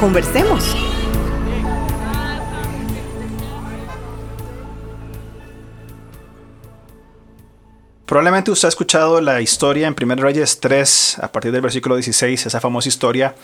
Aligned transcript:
Conversemos. 0.00 0.74
Probablemente 8.06 8.50
usted 8.50 8.66
ha 8.66 8.68
escuchado 8.70 9.20
la 9.20 9.42
historia 9.42 9.86
en 9.86 9.94
1 10.00 10.16
Reyes 10.16 10.58
3, 10.58 11.18
a 11.20 11.30
partir 11.30 11.52
del 11.52 11.60
versículo 11.60 11.96
16, 11.96 12.46
esa 12.46 12.60
famosa 12.60 12.88
historia 12.88 13.34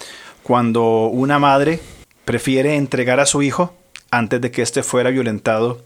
cuando 0.42 1.08
una 1.08 1.38
madre 1.38 1.78
prefiere 2.24 2.76
entregar 2.76 3.20
a 3.20 3.26
su 3.26 3.42
hijo 3.42 3.74
antes 4.10 4.40
de 4.40 4.50
que 4.50 4.62
éste 4.62 4.82
fuera 4.82 5.10
violentado 5.10 5.82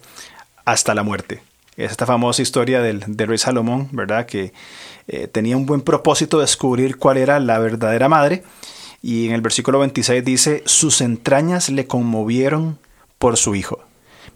hasta 0.64 0.94
la 0.94 1.02
muerte. 1.02 1.42
Es 1.76 1.90
esta 1.90 2.06
famosa 2.06 2.42
historia 2.42 2.80
del, 2.80 3.02
rey 3.02 3.38
Salomón, 3.38 3.88
¿verdad? 3.90 4.24
Que 4.24 4.52
eh, 5.08 5.26
tenía 5.26 5.56
un 5.56 5.66
buen 5.66 5.80
propósito 5.80 6.38
de 6.38 6.44
descubrir 6.44 6.96
cuál 6.96 7.16
era 7.16 7.40
la 7.40 7.58
verdadera 7.58 8.08
madre. 8.08 8.44
Y 9.02 9.26
en 9.26 9.32
el 9.32 9.40
versículo 9.40 9.78
26 9.78 10.24
dice, 10.24 10.62
sus 10.66 11.00
entrañas 11.00 11.70
le 11.70 11.86
conmovieron 11.86 12.78
por 13.18 13.36
su 13.36 13.54
hijo. 13.54 13.80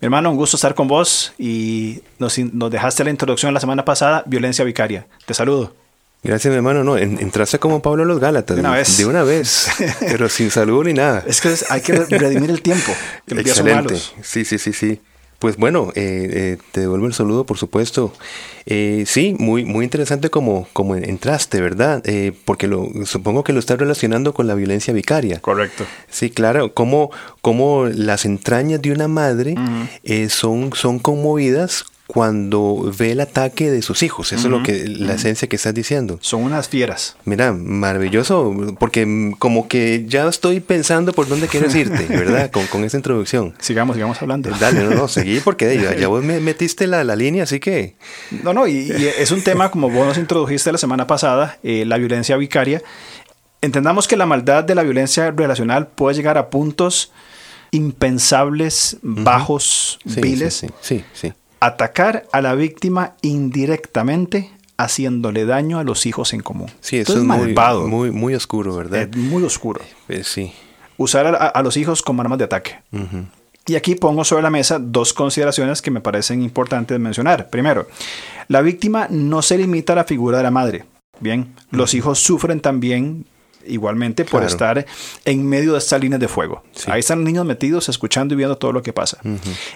Mi 0.01 0.07
hermano, 0.07 0.31
un 0.31 0.37
gusto 0.37 0.57
estar 0.57 0.75
con 0.75 0.89
vos 0.89 1.33
y 1.39 2.03
nos, 2.19 2.39
dejaste 2.71 3.05
la 3.05 3.11
introducción 3.11 3.55
la 3.55 3.61
semana 3.61 3.85
pasada, 3.85 4.23
violencia 4.27 4.65
vicaria. 4.65 5.07
Te 5.27 5.35
saludo. 5.35 5.75
Gracias, 6.23 6.51
mi 6.51 6.57
hermano. 6.57 6.83
No, 6.85 6.97
entraste 6.97 7.59
como 7.59 7.83
Pablo 7.83 8.03
a 8.03 8.07
los 8.07 8.19
Gálatas. 8.19 8.57
De 8.57 8.61
una 8.61 8.73
vez. 8.73 8.97
De 8.97 9.07
una 9.07 9.23
vez. 9.23 9.69
pero 10.01 10.29
sin 10.31 10.51
saludo 10.51 10.85
ni 10.85 10.95
nada. 10.95 11.23
Es 11.27 11.43
que 11.43 11.55
hay 11.69 11.83
que 11.83 11.93
redimir 11.93 12.51
el 12.51 12.63
tiempo. 12.63 12.93
Excelente. 13.27 13.97
Sí, 14.23 14.45
sí, 14.45 14.59
sí, 14.59 14.73
sí. 14.73 15.01
Pues 15.39 15.57
bueno, 15.57 15.91
eh, 15.95 16.29
eh, 16.33 16.59
te 16.73 16.81
devuelvo 16.81 17.07
el 17.07 17.15
saludo, 17.15 17.45
por 17.45 17.59
supuesto. 17.59 18.13
Eh, 18.67 19.05
sí, 19.07 19.37
muy, 19.39 19.65
muy 19.65 19.85
interesante 19.85 20.31
como, 20.31 20.67
como 20.73 20.97
entraste, 20.97 21.61
¿verdad? 21.61 22.03
porque 22.45 22.67
lo, 22.67 22.89
supongo 23.05 23.45
que 23.45 23.53
lo 23.53 23.59
estás 23.59 23.79
relacionando 23.79 24.33
con 24.33 24.47
la 24.47 24.55
violencia 24.55 24.95
vicaria. 24.95 25.41
Correcto. 25.41 25.85
Sí, 26.09 26.31
claro, 26.31 26.73
como, 26.73 27.11
como 27.43 27.87
las 27.87 28.25
entrañas 28.25 28.81
de 28.81 28.93
una 28.93 29.09
madre 29.09 29.55
son, 30.29 30.73
son 30.75 30.99
conmovidas 30.99 31.85
cuando 32.07 32.93
ve 32.97 33.13
el 33.13 33.21
ataque 33.21 33.71
de 33.71 33.81
sus 33.81 34.03
hijos. 34.03 34.33
Eso 34.33 34.49
es 34.49 34.51
lo 34.51 34.63
que 34.63 34.87
la 34.87 35.15
esencia 35.15 35.49
que 35.49 35.57
estás 35.57 35.73
diciendo. 35.73 36.19
Son 36.21 36.43
unas 36.43 36.69
fieras. 36.69 37.17
Mira, 37.25 37.53
maravilloso, 37.53 38.55
porque 38.79 39.33
como 39.39 39.69
que 39.69 40.05
ya 40.07 40.29
estoy 40.29 40.61
pensando 40.61 41.13
por 41.15 41.29
dónde 41.29 41.49
quieres 41.49 41.75
irte, 41.75 42.07
¿verdad? 42.07 42.51
Con, 42.51 42.67
con 42.67 42.85
esa 42.85 42.99
introducción. 42.99 43.55
Sigamos, 43.59 43.97
sigamos 43.97 44.21
hablando. 44.21 44.51
Dale, 44.51 44.85
no, 44.85 44.91
no, 44.91 45.09
seguí 45.09 45.41
porque 45.41 45.81
ya, 45.99 46.09
vos 46.09 46.23
me 46.23 46.41
metiste 46.41 46.87
la, 46.87 47.05
la, 47.05 47.17
línea, 47.17 47.45
así 47.45 47.59
que... 47.59 47.97
No, 48.43 48.53
no, 48.53 48.67
y, 48.67 48.91
es 49.19 49.31
un 49.31 49.43
tema 49.43 49.71
como 49.71 49.89
vos 49.89 50.07
nos 50.07 50.19
introdujiste 50.19 50.73
la 50.73 50.79
semana 50.79 51.07
pasada, 51.07 51.59
eh, 51.63 51.85
la 51.87 51.97
violencia 51.97 52.37
vicaria. 52.37 52.83
Entendamos 53.63 54.09
que 54.09 54.19
la 54.19 54.27
maldad 54.27 54.65
de 54.65 54.75
la 54.75 54.83
violencia 54.83 55.31
relacional 55.31 55.87
puede 55.87 56.17
llegar 56.17 56.37
a 56.37 56.51
puntos 56.51 57.13
impensables, 57.71 58.99
bajos, 59.03 59.99
viles. 60.05 60.55
sí, 60.55 60.69
sí. 60.83 61.05
sí 61.15 61.33
atacar 61.61 62.27
a 62.33 62.41
la 62.41 62.55
víctima 62.55 63.15
indirectamente 63.23 64.51
haciéndole 64.77 65.47
daño 65.47 65.79
a 65.79 65.85
los 65.85 66.07
hijos 66.07 66.33
en 66.33 66.41
común. 66.41 66.71
Sí, 66.81 66.99
eso 66.99 67.17
es 67.17 67.25
malvado. 67.25 67.87
Muy, 67.87 68.11
muy, 68.11 68.35
oscuro, 68.35 68.77
¿verdad? 68.77 69.03
Es 69.03 69.17
muy 69.17 69.43
oscuro. 69.43 69.81
Eh, 70.09 70.23
sí. 70.25 70.53
Usar 70.97 71.27
a, 71.27 71.63
los 71.63 71.77
hijos 71.77 72.03
como 72.03 72.23
armas 72.23 72.39
de 72.39 72.45
ataque. 72.45 72.79
Y 73.67 73.77
aquí 73.77 73.95
pongo 73.95 74.25
sobre 74.25 74.43
la 74.43 74.51
mesa 74.51 74.79
dos 74.79 75.13
consideraciones 75.13 75.81
que 75.81 75.91
me 75.91 76.01
parecen 76.01 76.43
importantes 76.43 76.99
mencionar. 77.01 77.49
Primero, 77.51 77.89
la 78.49 78.61
víctima 78.61 79.09
no 79.11 79.43
se 79.43 79.59
limita 79.59 79.95
a 79.95 79.97
la 79.97 80.05
figura 80.05 80.39
de 80.39 80.45
la 80.45 80.51
madre. 80.51 80.85
Bien, 81.21 81.55
los 81.71 81.95
hijos 81.95 82.19
sufren 82.19 82.61
también 82.61 83.27
igualmente 83.67 84.25
por 84.25 84.43
estar 84.45 84.85
en 85.25 85.47
medio 85.47 85.73
de 85.73 85.79
estas 85.79 86.01
líneas 86.01 86.21
de 86.21 86.29
fuego. 86.29 86.63
Ahí 86.87 87.01
están 87.01 87.21
los 87.21 87.27
niños 87.27 87.47
metidos 87.47 87.89
escuchando 87.89 88.35
y 88.35 88.37
viendo 88.37 88.57
todo 88.57 88.73
lo 88.73 88.83
que 88.83 88.93
pasa. 88.93 89.19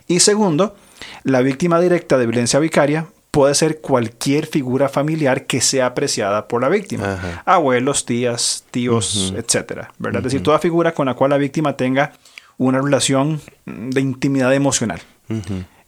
Y 0.06 0.20
segundo, 0.20 0.76
la 1.24 1.40
víctima 1.40 1.80
directa 1.80 2.18
de 2.18 2.26
violencia 2.26 2.58
vicaria 2.58 3.06
puede 3.30 3.54
ser 3.54 3.80
cualquier 3.80 4.46
figura 4.46 4.88
familiar 4.88 5.46
que 5.46 5.60
sea 5.60 5.86
apreciada 5.86 6.48
por 6.48 6.62
la 6.62 6.68
víctima. 6.68 7.42
Abuelos, 7.44 8.04
tías, 8.04 8.64
tíos, 8.70 9.32
etcétera, 9.36 9.92
¿verdad? 9.98 10.20
Es 10.20 10.24
decir, 10.24 10.42
toda 10.42 10.58
figura 10.58 10.92
con 10.92 11.06
la 11.06 11.14
cual 11.14 11.30
la 11.30 11.38
víctima 11.38 11.76
tenga 11.76 12.12
una 12.56 12.80
relación 12.80 13.40
de 13.64 14.00
intimidad 14.00 14.52
emocional. 14.54 15.00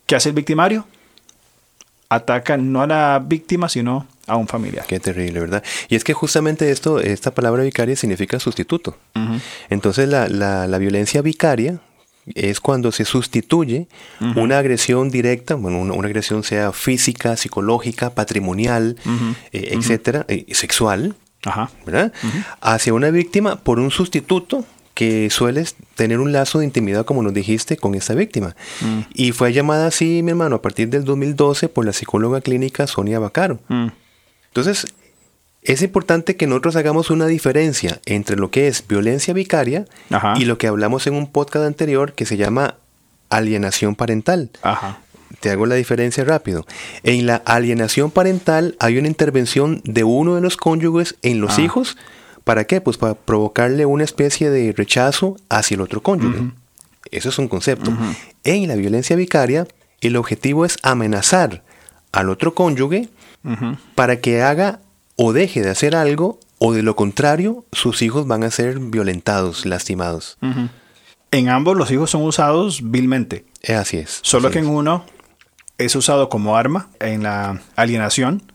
¿Qué 0.06 0.16
hace 0.16 0.28
el 0.28 0.34
victimario? 0.34 0.86
Ataca 2.08 2.56
no 2.56 2.82
a 2.82 2.86
la 2.86 3.22
víctima, 3.24 3.68
sino 3.68 4.06
a 4.26 4.36
un 4.36 4.46
familiar. 4.46 4.86
Qué 4.86 5.00
terrible, 5.00 5.40
¿verdad? 5.40 5.62
Y 5.88 5.96
es 5.96 6.04
que 6.04 6.12
justamente 6.12 6.70
esto, 6.70 7.00
esta 7.00 7.32
palabra 7.32 7.62
vicaria 7.62 7.96
significa 7.96 8.38
sustituto. 8.38 8.96
Entonces 9.68 10.08
la, 10.08 10.28
la, 10.28 10.78
violencia 10.78 11.22
vicaria 11.22 11.80
es 12.34 12.60
cuando 12.60 12.92
se 12.92 13.04
sustituye 13.04 13.88
una 14.36 14.58
agresión 14.58 15.10
directa, 15.10 15.54
bueno, 15.54 15.80
una, 15.80 16.06
agresión 16.06 16.42
sea 16.42 16.72
física, 16.72 17.36
psicológica, 17.36 18.10
patrimonial, 18.10 18.96
eh, 19.52 19.70
etcétera, 19.72 20.24
eh, 20.28 20.46
sexual, 20.52 21.14
¿verdad? 21.86 22.12
Hacia 22.60 22.94
una 22.94 23.10
víctima 23.10 23.56
por 23.56 23.78
un 23.78 23.90
sustituto 23.90 24.64
que 24.94 25.30
suele 25.30 25.64
tener 25.94 26.20
un 26.20 26.32
lazo 26.32 26.58
de 26.58 26.66
intimidad, 26.66 27.06
como 27.06 27.22
nos 27.22 27.32
dijiste, 27.32 27.78
con 27.78 27.94
esa 27.94 28.14
víctima. 28.14 28.54
Mm. 28.82 29.00
Y 29.14 29.32
fue 29.32 29.52
llamada 29.52 29.86
así, 29.86 30.22
mi 30.22 30.30
hermano, 30.30 30.56
a 30.56 30.62
partir 30.62 30.90
del 30.90 31.04
2012 31.04 31.70
por 31.70 31.86
la 31.86 31.94
psicóloga 31.94 32.42
clínica 32.42 32.86
Sonia 32.86 33.18
Bacaro. 33.18 33.60
Mm. 33.68 33.86
Entonces, 34.48 34.86
es 35.62 35.82
importante 35.82 36.36
que 36.36 36.46
nosotros 36.46 36.76
hagamos 36.76 37.10
una 37.10 37.26
diferencia 37.26 38.00
entre 38.06 38.36
lo 38.36 38.50
que 38.50 38.68
es 38.68 38.86
violencia 38.86 39.34
vicaria 39.34 39.84
y 40.36 40.44
lo 40.44 40.58
que 40.58 40.66
hablamos 40.66 41.06
en 41.06 41.14
un 41.14 41.30
podcast 41.30 41.66
anterior 41.66 42.14
que 42.14 42.24
se 42.24 42.36
llama 42.36 42.76
alienación 43.28 43.94
parental. 43.94 44.50
Te 45.40 45.50
hago 45.50 45.66
la 45.66 45.74
diferencia 45.74 46.24
rápido. 46.24 46.66
En 47.02 47.26
la 47.26 47.36
alienación 47.36 48.10
parental 48.10 48.76
hay 48.78 48.98
una 48.98 49.08
intervención 49.08 49.80
de 49.84 50.04
uno 50.04 50.34
de 50.34 50.40
los 50.40 50.56
cónyuges 50.56 51.16
en 51.22 51.40
los 51.40 51.58
ah. 51.58 51.62
hijos. 51.62 51.96
¿Para 52.44 52.64
qué? 52.64 52.80
Pues 52.80 52.96
para 52.96 53.14
provocarle 53.14 53.86
una 53.86 54.04
especie 54.04 54.50
de 54.50 54.72
rechazo 54.72 55.36
hacia 55.48 55.74
el 55.74 55.82
otro 55.82 56.02
cónyuge. 56.02 56.50
Eso 57.10 57.28
es 57.28 57.38
un 57.38 57.48
concepto. 57.48 57.92
En 58.44 58.66
la 58.66 58.76
violencia 58.76 59.14
vicaria, 59.14 59.66
el 60.00 60.16
objetivo 60.16 60.64
es 60.64 60.78
amenazar 60.82 61.62
al 62.12 62.30
otro 62.30 62.54
cónyuge 62.54 63.08
para 63.94 64.20
que 64.20 64.42
haga 64.42 64.80
o 65.22 65.34
deje 65.34 65.60
de 65.60 65.68
hacer 65.68 65.94
algo 65.94 66.40
o 66.56 66.72
de 66.72 66.82
lo 66.82 66.96
contrario 66.96 67.66
sus 67.72 68.00
hijos 68.00 68.26
van 68.26 68.42
a 68.42 68.50
ser 68.50 68.78
violentados, 68.78 69.66
lastimados. 69.66 70.38
En 71.30 71.50
ambos 71.50 71.76
los 71.76 71.90
hijos 71.90 72.10
son 72.10 72.22
usados 72.22 72.90
vilmente. 72.90 73.44
Eh, 73.60 73.74
así 73.74 73.98
es. 73.98 74.20
Solo 74.22 74.50
que 74.50 74.60
en 74.60 74.66
uno 74.66 75.04
es 75.76 75.94
usado 75.94 76.30
como 76.30 76.56
arma 76.56 76.88
en 77.00 77.22
la 77.22 77.60
alienación 77.76 78.50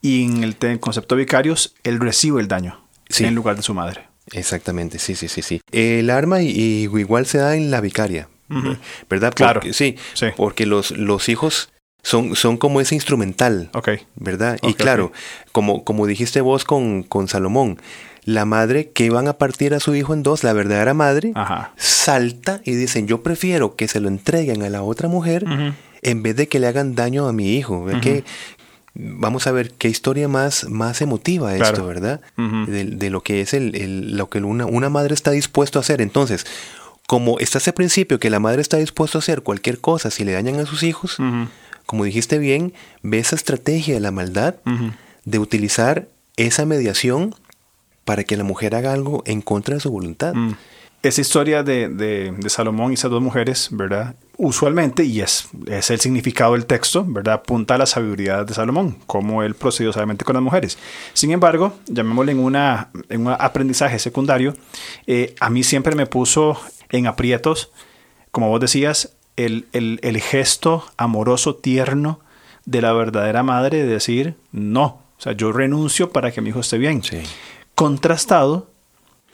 y 0.00 0.24
en 0.24 0.42
el, 0.42 0.80
concepto 0.80 1.14
vicarios 1.14 1.76
él 1.84 2.00
recibe 2.00 2.40
el 2.40 2.48
daño 2.48 2.80
en 3.20 3.36
lugar 3.36 3.54
de 3.54 3.62
su 3.62 3.72
madre. 3.72 4.08
Exactamente, 4.32 4.98
sí, 4.98 5.14
sí, 5.14 5.28
sí, 5.28 5.40
sí. 5.40 5.60
El 5.70 6.10
arma 6.10 6.42
y, 6.42 6.50
igual 6.50 7.26
se 7.26 7.38
da 7.38 7.54
en 7.54 7.70
la 7.70 7.80
vicaria, 7.80 8.28
¿verdad? 9.08 9.32
claro. 9.34 9.60
Sí, 9.72 9.96
sí, 10.14 10.26
porque 10.36 10.66
los, 10.66 10.90
los 10.90 11.28
hijos 11.28 11.72
son, 12.02 12.34
son 12.36 12.56
como 12.56 12.80
ese 12.80 12.94
instrumental. 12.94 13.70
¿Verdad? 14.16 14.58
y 14.62 14.74
claro, 14.74 15.12
Como, 15.52 15.84
como 15.84 16.06
dijiste 16.06 16.40
vos 16.40 16.64
con, 16.64 17.02
con 17.02 17.28
Salomón, 17.28 17.78
la 18.24 18.44
madre 18.44 18.90
que 18.90 19.10
van 19.10 19.28
a 19.28 19.34
partir 19.34 19.74
a 19.74 19.80
su 19.80 19.94
hijo 19.94 20.14
en 20.14 20.22
dos, 20.22 20.44
la 20.44 20.52
verdadera 20.52 20.94
madre, 20.94 21.32
salta 21.76 22.60
y 22.64 22.74
dicen, 22.74 23.06
yo 23.06 23.22
prefiero 23.22 23.74
que 23.74 23.88
se 23.88 24.00
lo 24.00 24.08
entreguen 24.08 24.62
a 24.62 24.70
la 24.70 24.82
otra 24.82 25.08
mujer 25.08 25.44
en 26.02 26.22
vez 26.22 26.36
de 26.36 26.48
que 26.48 26.60
le 26.60 26.66
hagan 26.66 26.94
daño 26.94 27.26
a 27.26 27.32
mi 27.32 27.56
hijo. 27.56 27.86
que, 28.00 28.24
vamos 28.94 29.46
a 29.46 29.52
ver 29.52 29.72
qué 29.72 29.88
historia 29.88 30.28
más, 30.28 30.68
más 30.68 31.00
emotiva 31.00 31.56
esto, 31.56 31.86
¿verdad? 31.86 32.20
de, 32.36 33.10
lo 33.10 33.22
que 33.22 33.40
es 33.40 33.54
el, 33.54 34.16
lo 34.16 34.28
que 34.28 34.38
una, 34.38 34.66
una 34.66 34.88
madre 34.88 35.14
está 35.14 35.30
dispuesto 35.30 35.78
a 35.78 35.82
hacer. 35.82 36.00
Entonces, 36.00 36.46
como 37.06 37.38
está 37.40 37.58
ese 37.58 37.72
principio 37.72 38.18
que 38.20 38.30
la 38.30 38.40
madre 38.40 38.62
está 38.62 38.76
dispuesta 38.76 39.18
a 39.18 39.20
hacer 39.20 39.42
cualquier 39.42 39.80
cosa 39.80 40.10
si 40.10 40.24
le 40.24 40.32
dañan 40.32 40.60
a 40.60 40.66
sus 40.66 40.82
hijos, 40.82 41.16
como 41.86 42.04
dijiste 42.04 42.38
bien, 42.38 42.72
ve 43.02 43.18
esa 43.18 43.36
estrategia 43.36 43.94
de 43.94 44.00
la 44.00 44.10
maldad 44.10 44.56
de 45.24 45.38
utilizar 45.38 46.08
esa 46.36 46.66
mediación 46.66 47.34
para 48.04 48.24
que 48.24 48.36
la 48.36 48.44
mujer 48.44 48.74
haga 48.74 48.92
algo 48.92 49.22
en 49.26 49.42
contra 49.42 49.74
de 49.74 49.80
su 49.80 49.90
voluntad. 49.90 50.34
Mm. 50.34 50.54
esa 51.02 51.20
historia 51.20 51.64
de, 51.64 51.88
de, 51.88 52.32
de, 52.36 52.50
Salomón 52.50 52.92
y 52.92 52.94
esas 52.94 53.10
dos 53.10 53.20
mujeres, 53.20 53.68
¿verdad? 53.72 54.14
Usualmente, 54.36 55.04
y 55.04 55.20
es, 55.20 55.48
es 55.66 55.90
el 55.90 56.00
significado 56.00 56.52
del 56.52 56.66
texto, 56.66 57.04
¿verdad? 57.06 57.34
Apunta 57.34 57.74
a 57.74 57.78
la 57.78 57.86
sabiduría 57.86 58.44
de 58.44 58.54
Salomón, 58.54 58.98
cómo 59.06 59.42
él 59.42 59.54
procedió 59.54 59.92
sabiamente 59.92 60.24
con 60.24 60.34
las 60.34 60.42
mujeres. 60.42 60.78
Sin 61.12 61.32
embargo, 61.32 61.74
llamémosle 61.86 62.32
en, 62.32 62.38
una, 62.38 62.90
en 63.08 63.26
un 63.26 63.34
aprendizaje 63.36 63.98
secundario, 63.98 64.54
eh, 65.06 65.34
a 65.40 65.50
mí 65.50 65.64
siempre 65.64 65.96
me 65.96 66.06
puso 66.06 66.56
en 66.90 67.08
aprietos, 67.08 67.72
como 68.30 68.48
vos 68.48 68.60
decías, 68.60 69.10
el, 69.36 69.66
el, 69.72 69.98
el 70.02 70.20
gesto 70.20 70.84
amoroso, 70.96 71.54
tierno 71.56 72.20
de 72.64 72.80
la 72.80 72.92
verdadera 72.92 73.42
madre 73.42 73.78
de 73.78 73.86
decir, 73.86 74.36
no, 74.52 75.02
o 75.18 75.20
sea, 75.22 75.32
yo 75.32 75.52
renuncio 75.52 76.10
para 76.10 76.32
que 76.32 76.40
mi 76.40 76.50
hijo 76.50 76.60
esté 76.60 76.78
bien. 76.78 77.02
Sí. 77.02 77.18
Contrastado 77.74 78.68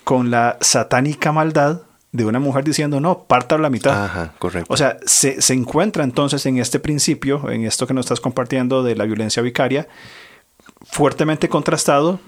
con 0.05 0.31
la 0.31 0.57
satánica 0.61 1.33
maldad 1.33 1.83
de 2.13 2.25
una 2.25 2.39
mujer 2.39 2.65
diciendo, 2.65 3.01
no, 3.01 3.25
parta 3.25 3.59
la 3.59 3.71
mitad. 3.71 4.05
Ajá, 4.05 4.35
correcto. 4.39 4.73
O 4.73 4.77
sea, 4.77 4.97
se, 5.05 5.43
se, 5.43 5.53
encuentra 5.53 6.05
entonces 6.05 6.45
en 6.47 6.59
este 6.59 6.79
principio, 6.79 7.51
en 7.51 7.65
esto 7.65 7.87
que 7.87 7.95
nos 7.95 8.07
estás 8.07 8.21
compartiendo 8.21 8.83
de 8.83 8.97
la 8.97 9.05
violencia 9.05 9.43
vicaria, 9.43 9.89
fuertemente 10.85 11.49
contrastado 11.49 12.21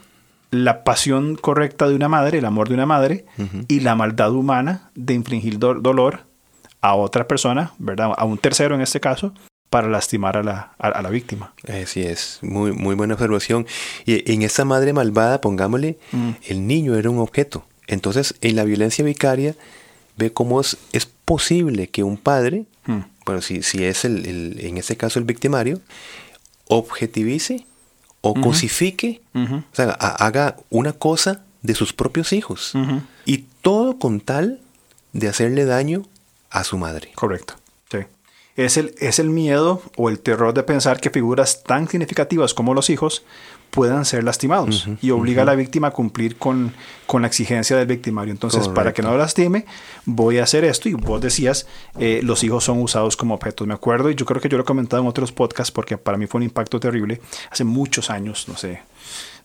la 0.51 0.85
pasión 0.85 1.37
correcta 1.37 1.89
de 1.89 1.95
una 1.95 2.09
madre, 2.09 2.39
el 2.39 2.45
amor 2.45 2.69
de 2.69 2.75
una 2.75 2.87
madre, 2.87 3.25
uh 3.39 3.43
-huh. 3.43 3.65
y 3.69 3.81
la 3.81 3.95
maldad 3.95 4.33
humana 4.33 4.91
de 4.95 5.15
infligir 5.15 5.59
do 5.59 5.75
dolor 5.75 6.30
a 6.81 6.95
otra 6.95 7.27
persona, 7.27 7.73
¿verdad? 7.79 8.13
A 8.17 8.25
un 8.25 8.39
tercero 8.39 8.75
en 8.75 8.81
este 8.81 9.01
caso, 9.01 9.33
para 9.71 9.89
lastimar 9.89 10.37
a 10.37 10.43
la, 10.43 10.73
a, 10.79 10.89
a 10.89 11.03
la 11.03 11.11
víctima. 11.11 11.53
Así 11.69 12.03
es, 12.03 12.39
muy, 12.43 12.73
muy 12.73 12.95
buena 12.97 13.15
observación. 13.15 13.67
Y 14.05 14.33
en 14.33 14.43
esa 14.43 14.65
madre 14.65 14.93
malvada, 14.93 15.41
pongámosle, 15.41 15.99
mm. 16.13 16.31
el 16.49 16.67
niño 16.67 16.97
era 16.97 17.09
un 17.11 17.19
objeto. 17.19 17.65
Entonces, 17.87 18.35
en 18.41 18.57
la 18.57 18.65
violencia 18.65 19.05
vicaria, 19.05 19.55
ve 20.17 20.33
cómo 20.33 20.61
es, 20.61 20.77
es 20.93 21.07
posible 21.07 21.89
que 21.89 22.03
un 22.03 22.17
padre, 22.17 22.65
mm. 22.87 22.99
bueno, 23.25 23.43
si, 23.43 23.63
si 23.63 23.85
es 23.85 24.05
el, 24.05 24.27
el, 24.27 24.61
en 24.61 24.77
este 24.79 24.97
caso 24.97 25.19
el 25.19 25.25
victimario, 25.25 25.81
objetivice 26.67 27.67
o 28.23 28.31
uh 28.31 28.35
-huh. 28.35 28.43
cosifique, 28.43 29.21
uh 29.35 29.39
-huh. 29.39 29.59
o 29.61 29.75
sea, 29.75 29.91
haga 29.91 30.57
una 30.69 30.93
cosa 30.93 31.43
de 31.63 31.75
sus 31.75 31.93
propios 31.93 32.33
hijos. 32.33 32.75
Uh 32.75 32.79
-huh. 32.79 33.01
Y 33.25 33.45
todo 33.63 33.99
con 33.99 34.21
tal 34.21 34.61
de 35.13 35.29
hacerle 35.29 35.65
daño 35.65 36.03
a 36.51 36.65
su 36.65 36.77
madre. 36.79 37.11
Correcto. 37.15 37.55
Sí. 37.91 37.99
Es 38.57 38.77
el, 38.77 38.95
es 38.99 39.19
el 39.19 39.31
miedo 39.31 39.83
o 39.97 40.09
el 40.09 40.19
terror 40.19 40.53
de 40.53 40.63
pensar 40.63 41.01
que 41.01 41.11
figuras 41.11 41.63
tan 41.63 41.89
significativas 41.89 42.53
como 42.53 42.75
los 42.75 42.91
hijos 42.91 43.25
puedan 43.71 44.05
ser 44.05 44.25
lastimados 44.25 44.87
uh 44.87 44.91
-huh, 44.91 44.99
y 45.01 45.11
obliga 45.13 45.43
uh 45.43 45.47
-huh. 45.47 45.49
a 45.49 45.53
la 45.53 45.55
víctima 45.55 45.89
a 45.89 45.91
cumplir 45.93 46.37
con, 46.37 46.75
con 47.07 47.23
la 47.23 47.29
exigencia 47.29 47.77
del 47.77 47.87
victimario. 47.87 48.33
Entonces, 48.33 48.61
Correcto. 48.61 48.75
para 48.75 48.93
que 48.93 49.03
no 49.03 49.13
lo 49.13 49.19
lastime, 49.19 49.65
voy 50.05 50.39
a 50.39 50.43
hacer 50.43 50.65
esto. 50.65 50.89
Y 50.89 50.95
vos 50.95 51.21
decías, 51.21 51.67
eh, 51.99 52.21
los 52.25 52.43
hijos 52.43 52.65
son 52.65 52.83
usados 52.83 53.17
como 53.17 53.35
objetos. 53.35 53.67
Me 53.67 53.75
acuerdo, 53.75 54.11
y 54.11 54.17
yo 54.17 54.27
creo 54.27 54.41
que 54.41 54.49
yo 54.49 54.57
lo 54.59 54.65
he 54.65 54.67
comentado 54.67 55.01
en 55.03 55.09
otros 55.09 55.31
podcasts 55.31 55.71
porque 55.71 55.97
para 55.97 56.19
mí 56.19 56.27
fue 56.27 56.39
un 56.39 56.45
impacto 56.45 56.81
terrible. 56.81 57.21
Hace 57.51 57.63
muchos 57.65 58.11
años, 58.11 58.47
no 58.49 58.57
sé, 58.57 58.83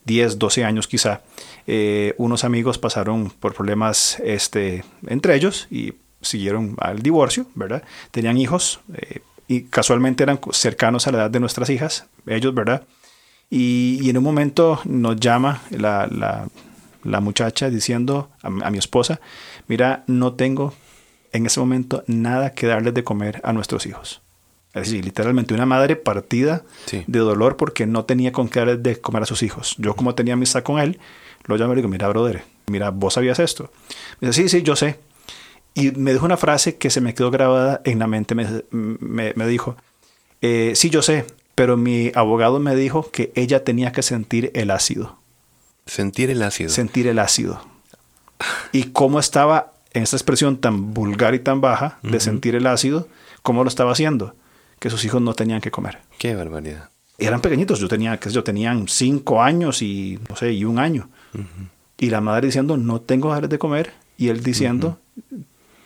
10, 0.06 0.40
12 0.40 0.64
años 0.64 0.88
quizá, 0.88 1.22
eh, 1.68 2.14
unos 2.18 2.44
amigos 2.44 2.78
pasaron 2.78 3.32
por 3.40 3.54
problemas 3.54 4.20
este, 4.24 4.84
entre 5.08 5.36
ellos 5.36 5.68
y 5.70 5.94
siguieron 6.26 6.76
al 6.80 7.02
divorcio, 7.02 7.48
¿verdad? 7.56 7.84
Tenían 8.12 8.38
hijos 8.38 8.80
eh, 8.94 9.22
y 9.48 9.64
casualmente 9.64 10.24
eran 10.24 10.40
cercanos 10.52 11.08
a 11.08 11.12
la 11.12 11.20
edad 11.20 11.32
de 11.32 11.40
nuestras 11.40 11.70
hijas, 11.70 12.08
ellos, 12.26 12.54
¿verdad? 12.54 12.84
Y, 13.50 14.00
y 14.02 14.10
en 14.10 14.18
un 14.18 14.24
momento 14.24 14.80
nos 14.86 15.18
llama 15.18 15.62
la, 15.70 16.08
la, 16.08 16.48
la 17.04 17.22
muchacha 17.22 17.70
diciendo 17.70 18.30
a, 18.42 18.48
a, 18.48 18.72
mi 18.72 18.78
esposa, 18.78 19.20
mira, 19.68 20.04
no 20.08 20.34
tengo 20.34 20.74
en 21.32 21.46
ese 21.46 21.60
momento 21.60 22.04
nada 22.08 22.52
que 22.52 22.66
darles 22.66 22.94
de 22.94 23.04
comer 23.04 23.42
a 23.44 23.54
nuestros 23.54 23.86
hijos. 23.86 24.22
Es 24.74 24.90
decir, 24.90 25.06
literalmente 25.06 25.54
una 25.54 25.66
madre 25.66 25.96
partida 25.96 26.64
sí. 26.86 27.04
de 27.08 27.20
dolor 27.20 27.56
porque 27.56 27.86
no 27.86 28.04
tenía 28.04 28.34
con 28.34 28.50
qué 28.50 28.60
darles 28.60 28.84
de 28.84 29.00
comer 29.00 29.24
a 29.24 29.26
sus 29.26 29.42
hijos. 29.42 29.76
Yo 29.78 29.96
como 29.96 30.16
tenía 30.16 30.34
amistad 30.34 30.64
con 30.64 30.80
él, 30.80 31.00
lo 31.46 31.56
llamé 31.56 31.74
y 31.74 31.76
le 31.76 31.82
digo, 31.82 31.90
mira, 31.90 32.10
brother, 32.10 32.44
mira, 32.68 32.90
vos 32.90 33.14
sabías 33.14 33.40
esto. 33.40 33.72
Me 34.20 34.28
dice, 34.28 34.44
sí, 34.44 34.50
sí, 34.50 34.64
yo 34.64 34.76
sé. 34.76 35.00
Y 35.78 35.92
me 35.92 36.14
dijo 36.14 36.26
una 36.26 36.38
frase 36.38 36.78
que 36.78 36.90
se 36.90 37.02
me 37.02 37.14
quedó 37.14 37.30
grabada 37.30 37.82
en 37.84 38.00
la 38.00 38.08
mente. 38.08 38.34
Me, 38.34 38.48
me, 38.72 39.34
me 39.36 39.46
dijo, 39.46 39.76
eh, 40.42 40.72
sí, 40.74 40.90
yo 40.90 41.02
sé, 41.02 41.26
pero 41.54 41.76
mi 41.76 42.14
abogado 42.16 42.60
me 42.60 42.78
dijo 42.78 43.12
que 43.12 43.34
ella 43.36 43.66
tenía 43.66 43.92
que 43.92 44.02
sentir 44.02 44.52
el 44.56 44.72
ácido. 44.72 45.18
Sentir 45.86 46.30
el 46.30 46.42
ácido. 46.42 46.70
Sentir 46.70 47.08
el 47.08 47.20
ácido. 47.20 47.62
Y 48.72 48.86
cómo 48.86 49.20
estaba 49.20 49.74
en 49.92 50.04
esa 50.04 50.16
expresión 50.16 50.58
tan 50.58 50.94
vulgar 50.94 51.36
y 51.36 51.40
tan 51.40 51.60
baja 51.60 52.00
de 52.02 52.10
uh 52.10 52.14
-huh. 52.14 52.20
sentir 52.20 52.56
el 52.56 52.68
ácido, 52.68 53.10
cómo 53.42 53.64
lo 53.64 53.68
estaba 53.68 53.92
haciendo, 53.92 54.34
que 54.80 54.90
sus 54.90 55.04
hijos 55.04 55.22
no 55.22 55.34
tenían 55.34 55.60
que 55.60 55.72
comer. 55.72 56.00
Qué 56.18 56.36
barbaridad. 56.36 56.90
Eran 57.18 57.42
pequeñitos, 57.42 57.80
yo 57.80 57.90
tenía, 57.90 58.18
que 58.18 58.30
yo 58.30 58.44
tenían 58.44 58.88
cinco 58.88 59.42
años 59.44 59.82
y 59.82 60.20
no 60.30 60.38
sé, 60.38 60.54
y 60.54 60.64
un 60.64 60.80
año. 60.80 61.10
Uh 61.34 61.40
-huh. 61.40 61.70
Y 61.98 62.10
la 62.10 62.22
madre 62.22 62.48
diciendo, 62.48 62.78
no 62.78 63.02
tengo 63.02 63.30
ganas 63.30 63.50
de 63.50 63.58
comer, 63.58 63.94
y 64.18 64.30
él 64.30 64.42
diciendo, 64.42 64.98
uh 65.18 65.36
-huh 65.36 65.44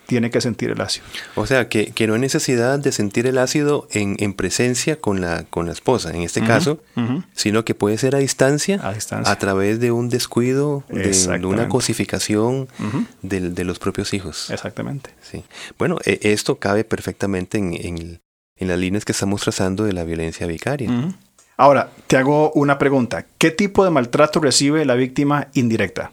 tiene 0.09 0.31
que 0.31 0.41
sentir 0.41 0.71
el 0.71 0.81
ácido. 0.81 1.05
O 1.35 1.45
sea, 1.45 1.69
que, 1.69 1.91
que 1.91 2.07
no 2.07 2.15
hay 2.15 2.19
necesidad 2.19 2.79
de 2.79 2.91
sentir 2.91 3.27
el 3.27 3.37
ácido 3.37 3.87
en, 3.91 4.15
en 4.19 4.33
presencia 4.33 4.99
con 4.99 5.21
la, 5.21 5.43
con 5.43 5.67
la 5.67 5.71
esposa, 5.71 6.09
en 6.09 6.23
este 6.23 6.39
uh 6.39 6.43
-huh, 6.43 6.47
caso, 6.47 6.81
uh 6.95 7.01
-huh. 7.01 7.23
sino 7.35 7.63
que 7.63 7.75
puede 7.75 7.97
ser 7.99 8.15
a 8.15 8.17
distancia, 8.19 8.79
a, 8.81 8.91
distancia. 8.91 9.31
a 9.31 9.37
través 9.37 9.79
de 9.79 9.91
un 9.91 10.09
descuido, 10.09 10.83
de, 10.89 11.11
de 11.11 11.45
una 11.45 11.69
cosificación 11.69 12.67
uh 12.79 12.83
-huh. 12.83 13.05
de, 13.21 13.51
de, 13.51 13.63
los 13.63 13.77
propios 13.77 14.13
hijos. 14.15 14.49
Exactamente. 14.49 15.11
Sí. 15.21 15.43
Bueno, 15.77 15.97
e, 16.03 16.19
esto 16.23 16.57
cabe 16.57 16.83
perfectamente 16.83 17.59
en, 17.59 17.75
en, 17.75 18.19
en, 18.57 18.67
las 18.67 18.79
líneas 18.79 19.05
que 19.05 19.11
estamos 19.11 19.41
trazando 19.43 19.83
de 19.85 19.93
la 19.93 20.03
violencia 20.05 20.47
vicaria. 20.47 20.89
Ahora, 21.55 21.91
te 22.07 22.17
hago 22.17 22.51
una 22.55 22.77
pregunta. 22.77 23.25
¿Qué 23.37 23.51
tipo 23.51 23.83
de 23.85 23.91
maltrato 23.91 24.39
recibe 24.39 24.85
la 24.85 24.95
víctima 24.95 25.49
indirecta? 25.53 26.11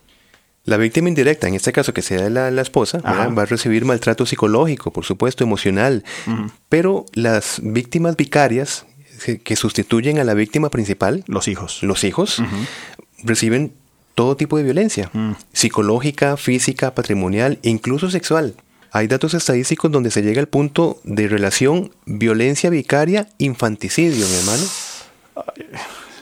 La 0.66 0.76
víctima 0.76 1.08
indirecta, 1.08 1.46
en 1.46 1.54
este 1.54 1.72
caso 1.72 1.94
que 1.94 2.02
sea 2.02 2.28
la, 2.28 2.50
la 2.50 2.60
esposa, 2.60 2.98
va 2.98 3.42
a 3.42 3.46
recibir 3.46 3.84
maltrato 3.84 4.26
psicológico, 4.26 4.92
por 4.92 5.04
supuesto, 5.04 5.44
emocional, 5.44 6.02
uh 6.26 6.30
-huh. 6.30 6.50
pero 6.68 7.06
las 7.14 7.60
víctimas 7.62 8.16
vicarias 8.16 8.84
que, 9.24 9.38
que, 9.38 9.54
sustituyen 9.54 10.18
a 10.18 10.24
la 10.24 10.34
víctima 10.34 10.68
principal, 10.68 11.22
los 11.28 11.46
hijos, 11.46 11.84
los 11.84 12.02
hijos, 12.02 12.40
uh 12.40 12.42
-huh. 12.42 12.66
reciben 13.22 13.74
todo 14.16 14.36
tipo 14.36 14.56
de 14.56 14.64
violencia, 14.64 15.08
uh 15.14 15.18
-huh. 15.18 15.36
psicológica, 15.52 16.36
física, 16.36 16.92
patrimonial, 16.94 17.60
incluso 17.62 18.10
sexual. 18.10 18.56
Hay 18.90 19.06
datos 19.06 19.34
estadísticos 19.34 19.92
donde 19.92 20.10
se 20.10 20.22
llega 20.22 20.40
al 20.40 20.48
punto 20.48 20.98
de 21.05 21.29
relación 21.29 21.93
violencia 22.06 22.70
vicaria 22.70 23.29
infanticidio, 23.38 24.26
mi 24.26 24.34
hermano. 24.34 24.64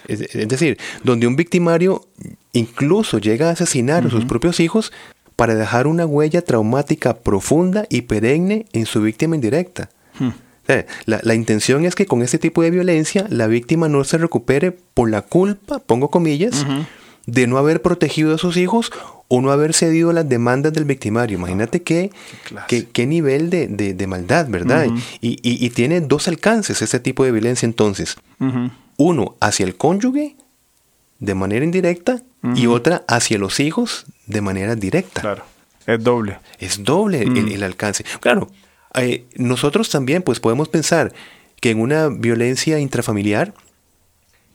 Es, 0.09 0.21
es 0.21 0.49
decir, 0.49 0.79
donde 1.03 1.27
un 1.27 1.37
victimario 1.37 2.07
incluso 2.53 3.19
llega 3.19 3.49
a 3.49 3.53
asesinar 3.53 4.05
uh 4.05 4.07
-huh. 4.07 4.09
a 4.09 4.11
sus 4.11 4.25
propios 4.25 4.61
hijos 4.61 4.93
para 5.37 5.55
dejar 5.55 5.87
una 5.87 6.07
huella 6.07 6.43
traumática 6.43 7.15
profunda 7.15 7.87
y 7.89 8.03
perenne 8.03 8.67
en 8.73 8.87
su 8.87 9.01
víctima 9.01 9.35
indirecta. 9.35 9.91
-huh. 10.21 10.85
la, 11.07 11.21
la, 11.23 11.35
intención 11.35 11.85
es 11.85 11.95
que 11.95 12.07
con 12.07 12.23
este 12.23 12.39
tipo 12.39 12.63
de 12.63 12.71
violencia 12.71 13.27
la 13.29 13.47
víctima 13.47 13.89
no 13.89 14.05
se 14.05 14.19
recupere 14.19 14.73
por 14.95 15.11
la 15.11 15.23
culpa, 15.23 15.79
pongo 15.81 16.11
comillas, 16.11 16.63
uh 16.63 16.67
-huh. 16.67 16.87
de 17.27 17.47
no 17.47 17.59
haber 17.59 17.83
protegido 17.83 18.35
a 18.35 18.39
sus 18.39 18.57
hijos 18.57 18.93
o 19.29 19.41
no 19.41 19.51
haber 19.51 19.73
cedido 19.73 20.11
a 20.11 20.13
las 20.13 20.29
demandas 20.29 20.73
del 20.73 20.85
victimario. 20.85 21.39
Imagínate 21.39 21.83
qué, 21.83 22.11
qué, 22.69 22.87
qué 22.87 23.07
nivel 23.07 23.51
de, 23.51 23.67
de, 23.69 23.95
de, 23.95 24.07
maldad, 24.07 24.49
¿verdad? 24.49 24.87
Y, 25.21 25.31
y, 25.43 25.65
y, 25.65 25.71
tiene 25.71 26.01
dos 26.01 26.29
alcances 26.29 26.83
este 26.83 27.01
tipo 27.01 27.25
de 27.25 27.33
violencia 27.33 27.67
entonces. 27.67 28.17
Uno 28.97 29.37
hacia 29.41 29.65
el 29.67 29.77
cónyuge 29.77 30.37
de 31.19 31.35
manera 31.35 31.65
indirecta 31.65 32.23
uh 32.43 32.49
-huh. 32.49 32.59
y 32.59 32.67
otra 32.67 33.05
hacia 33.09 33.39
los 33.39 33.61
hijos 33.61 34.07
de 34.27 34.41
manera 34.41 34.75
directa. 34.75 35.21
Claro, 35.21 35.45
es 35.87 36.03
doble. 36.03 36.39
Es 36.59 36.83
doble 36.85 37.27
mm. 37.27 37.37
el, 37.37 37.53
el, 37.53 37.63
alcance. 37.63 38.05
Claro, 38.21 38.49
eh, 38.95 39.25
nosotros 39.37 39.91
también 39.91 40.23
pues 40.23 40.41
podemos 40.41 40.69
pensar 40.69 41.13
que 41.61 41.71
en 41.71 41.81
una 41.81 42.09
violencia 42.09 42.79
intrafamiliar 42.79 43.55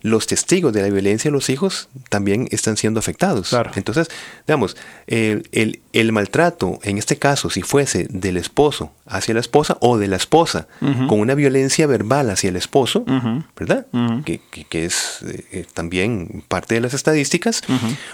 los 0.01 0.27
testigos 0.27 0.71
de 0.73 0.81
la 0.81 0.89
violencia 0.89 1.29
de 1.29 1.33
los 1.33 1.49
hijos 1.49 1.89
también 2.09 2.47
están 2.51 2.77
siendo 2.77 2.99
afectados. 2.99 3.49
Claro. 3.49 3.71
Entonces, 3.75 4.07
digamos, 4.47 4.77
el, 5.07 5.47
el, 5.51 5.81
el, 5.93 6.11
maltrato, 6.11 6.79
en 6.83 6.97
este 6.97 7.17
caso, 7.17 7.49
si 7.49 7.61
fuese 7.61 8.07
del 8.09 8.37
esposo 8.37 8.91
hacia 9.05 9.33
la 9.33 9.39
esposa 9.39 9.77
o 9.81 9.97
de 9.97 10.07
la 10.07 10.15
esposa 10.15 10.67
uh 10.81 10.85
-huh. 10.85 11.07
con 11.07 11.19
una 11.19 11.35
violencia 11.35 11.85
verbal 11.87 12.29
hacia 12.29 12.49
el 12.49 12.55
esposo, 12.55 12.99
uh 12.99 13.11
-huh. 13.11 13.43
¿verdad? 13.57 13.87
Uh 13.91 13.97
-huh. 13.97 14.23
que, 14.23 14.39
que, 14.51 14.63
que, 14.65 14.85
es 14.85 15.19
eh, 15.51 15.65
también 15.73 16.43
parte 16.47 16.75
de 16.75 16.81
las 16.81 16.93
estadísticas, 16.93 17.61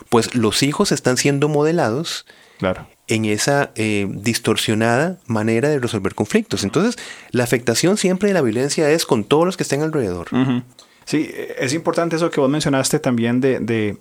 pues 0.09 0.35
los 0.35 0.63
hijos 0.63 0.91
están 0.91 1.17
siendo 1.17 1.49
modelados 1.49 2.25
claro. 2.57 2.87
en 3.07 3.25
esa 3.25 3.71
eh, 3.75 4.07
distorsionada 4.09 5.17
manera 5.27 5.69
de 5.69 5.79
resolver 5.79 6.15
conflictos. 6.15 6.63
Entonces, 6.63 6.97
la 7.31 7.43
afectación 7.43 7.97
siempre 7.97 8.29
de 8.29 8.33
la 8.33 8.41
violencia 8.41 8.89
es 8.89 9.05
con 9.05 9.23
todos 9.23 9.45
los 9.45 9.57
que 9.57 9.63
estén 9.63 9.81
alrededor. 9.81 10.27
Sí, 11.05 11.31
es 11.57 11.73
importante 11.73 12.15
eso 12.17 12.29
que 12.29 12.41
vos 12.41 12.49
mencionaste 12.49 12.99
también 12.99 13.39
de, 13.39 13.59
de 13.59 13.97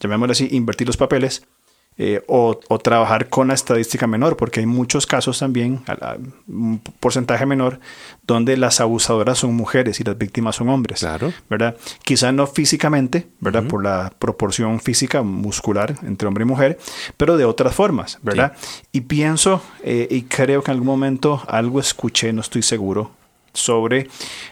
llamémoslo 0.00 0.32
así, 0.32 0.48
invertir 0.52 0.86
los 0.86 0.96
papeles. 0.96 1.42
eh, 2.00 2.22
o, 2.28 2.56
trabajar 2.78 3.28
con 3.28 3.48
la 3.48 3.54
estadística 3.54 4.06
menor, 4.06 4.36
porque 4.36 4.60
hay 4.60 4.66
muchos 4.66 5.04
casos 5.04 5.40
también, 5.40 5.80
un 6.46 6.80
porcentaje 7.00 7.44
menor, 7.44 7.80
donde 8.24 8.56
las 8.56 8.80
abusadoras 8.80 9.38
son 9.38 9.54
mujeres 9.54 9.98
y 9.98 10.04
las 10.04 10.16
víctimas 10.16 10.54
son 10.56 10.68
hombres. 10.68 11.00
Claro. 11.00 11.32
¿Verdad? 11.50 11.76
Quizá 12.04 12.30
no 12.30 12.46
físicamente, 12.46 13.26
¿verdad? 13.40 13.64
Por 13.64 13.82
la 13.82 14.12
proporción 14.16 14.78
física 14.78 15.22
muscular 15.22 15.96
entre 16.02 16.28
hombre 16.28 16.42
y 16.42 16.46
mujer, 16.46 16.78
pero 17.16 17.36
de 17.36 17.44
otras 17.44 17.74
formas, 17.74 18.20
¿verdad? 18.22 18.52
Y 18.92 19.02
pienso 19.02 19.60
eh, 19.82 20.06
y 20.08 20.22
creo 20.22 20.62
que 20.62 20.70
en 20.70 20.76
algún 20.76 20.86
momento 20.86 21.42
algo 21.48 21.80
escuché, 21.80 22.32
no 22.32 22.42
estoy 22.42 22.62
seguro, 22.62 23.10
sobre 23.58 24.08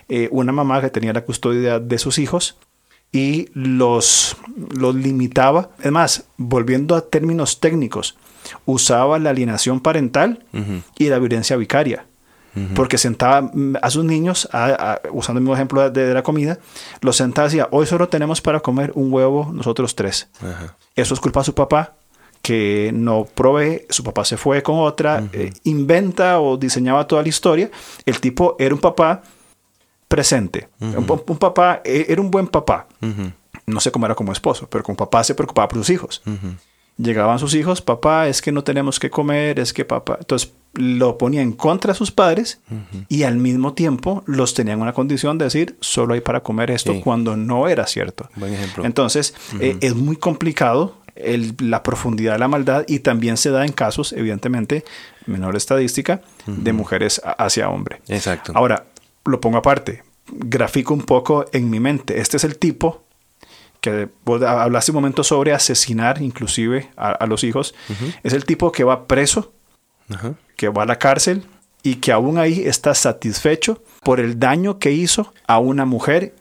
eh, 0.08 0.28
una 0.30 0.52
mamá 0.52 0.80
que 0.80 0.90
tenía 0.90 1.12
la 1.12 1.24
custodia 1.24 1.78
de 1.78 1.98
sus 1.98 2.18
hijos 2.18 2.56
y 3.12 3.48
los, 3.54 4.36
los 4.76 4.94
limitaba. 4.94 5.70
Es 5.82 5.92
más, 5.92 6.24
volviendo 6.36 6.94
a 6.96 7.02
términos 7.02 7.60
técnicos, 7.60 8.16
usaba 8.64 9.18
la 9.18 9.30
alienación 9.30 9.80
parental 9.80 10.44
y 10.98 11.08
la 11.08 11.18
violencia 11.18 11.56
vicaria. 11.56 12.06
Porque 12.74 12.96
sentaba 12.96 13.50
a 13.82 13.90
sus 13.90 14.02
niños, 14.02 14.48
usando 15.12 15.38
el 15.38 15.42
mismo 15.42 15.54
ejemplo 15.54 15.90
de, 15.90 16.14
la 16.14 16.22
comida, 16.22 16.58
los 17.02 17.16
sentaba 17.16 17.48
y 17.48 17.50
decía, 17.50 17.68
hoy 17.70 17.84
solo 17.84 18.08
tenemos 18.08 18.40
para 18.40 18.60
comer 18.60 18.92
un 18.94 19.12
huevo 19.12 19.50
nosotros 19.52 19.94
tres. 19.94 20.30
Eso 20.94 21.12
es 21.12 21.20
culpa 21.20 21.40
de 21.40 21.44
su 21.44 21.54
papá, 21.54 21.96
que 22.46 22.92
no 22.94 23.24
provee, 23.24 23.86
su 23.90 24.04
papá 24.04 24.24
se 24.24 24.36
fue 24.36 24.62
con 24.62 24.78
otra, 24.78 25.28
eh, 25.32 25.52
inventa 25.64 26.38
o 26.38 26.56
diseñaba 26.56 27.04
toda 27.04 27.22
la 27.22 27.28
historia. 27.28 27.72
El 28.04 28.20
tipo 28.20 28.54
era 28.60 28.72
un 28.72 28.80
papá 28.80 29.20
presente. 30.06 30.68
un, 30.78 31.38
papá, 31.38 31.80
e, 31.84 32.06
era 32.08 32.20
un 32.20 32.30
buen 32.30 32.46
papá. 32.46 32.86
No 33.66 33.80
sé 33.80 33.90
cómo 33.90 34.06
era 34.06 34.14
como 34.14 34.30
esposo, 34.30 34.68
pero 34.70 34.84
como 34.84 34.96
papá 34.96 35.24
se 35.24 35.34
preocupaba 35.34 35.66
por 35.66 35.78
sus 35.78 35.90
hijos. 35.90 36.22
Llegaban 36.98 37.40
sus 37.40 37.52
hijos, 37.56 37.82
papá, 37.82 38.28
es 38.28 38.40
que 38.40 38.52
no 38.52 38.62
tenemos 38.62 39.00
que 39.00 39.10
comer, 39.10 39.58
es 39.58 39.72
que 39.72 39.84
papá. 39.84 40.16
Entonces 40.20 40.52
lo 40.74 41.18
ponía 41.18 41.42
en 41.42 41.50
contra 41.50 41.94
de 41.94 41.98
sus 41.98 42.12
padres 42.12 42.60
y 43.08 43.24
al 43.24 43.38
mismo 43.38 43.72
tiempo 43.72 44.22
los 44.26 44.54
tenía 44.54 44.74
en 44.74 44.82
una 44.82 44.92
condición 44.92 45.36
de 45.36 45.46
decir, 45.46 45.76
solo 45.80 46.14
hay 46.14 46.20
para 46.20 46.44
comer 46.44 46.70
esto 46.70 46.94
cuando 47.02 47.36
no 47.36 47.66
era 47.66 47.88
cierto. 47.88 48.28
Buen 48.36 48.54
ejemplo. 48.54 48.84
Entonces 48.84 49.34
eh, 49.58 49.78
es 49.80 49.96
muy 49.96 50.14
complicado 50.14 50.94
la 51.58 51.82
profundidad 51.82 52.34
de 52.34 52.38
la 52.38 52.48
maldad 52.48 52.84
y 52.86 53.00
también 53.00 53.36
se 53.36 53.50
da 53.50 53.64
en 53.64 53.72
casos, 53.72 54.12
evidentemente, 54.12 54.84
menor 55.26 55.56
estadística, 55.56 56.22
de 56.46 56.72
mujeres 56.72 57.20
hacia 57.24 57.68
hombre. 57.68 58.00
Exacto. 58.08 58.52
Ahora, 58.54 58.86
lo 59.24 59.40
pongo 59.40 59.58
aparte, 59.58 60.02
grafico 60.28 60.94
un 60.94 61.02
poco 61.02 61.46
en 61.52 61.70
mi 61.70 61.80
mente. 61.80 62.20
Este 62.20 62.36
es 62.36 62.44
el 62.44 62.58
tipo 62.58 63.02
que 63.80 64.08
vos 64.24 64.42
hablaste 64.42 64.90
un 64.90 64.96
momento 64.96 65.22
sobre 65.22 65.52
asesinar 65.52 66.20
inclusive 66.20 66.90
a, 66.96 67.24
los 67.26 67.44
hijos. 67.44 67.74
Es 68.22 68.32
el 68.32 68.44
tipo 68.44 68.72
que 68.72 68.84
va 68.84 69.06
preso, 69.06 69.52
que 70.56 70.68
va 70.68 70.82
a 70.82 70.86
la 70.86 70.98
cárcel 70.98 71.46
y 71.82 71.96
que 71.96 72.10
aún 72.10 72.38
ahí 72.38 72.62
está 72.66 72.94
satisfecho 72.94 73.82
por 74.02 74.18
el 74.18 74.40
daño 74.40 74.78
que 74.78 74.92
hizo 74.92 75.32
a 75.46 75.58
una 75.58 75.84
mujer. 75.84 76.34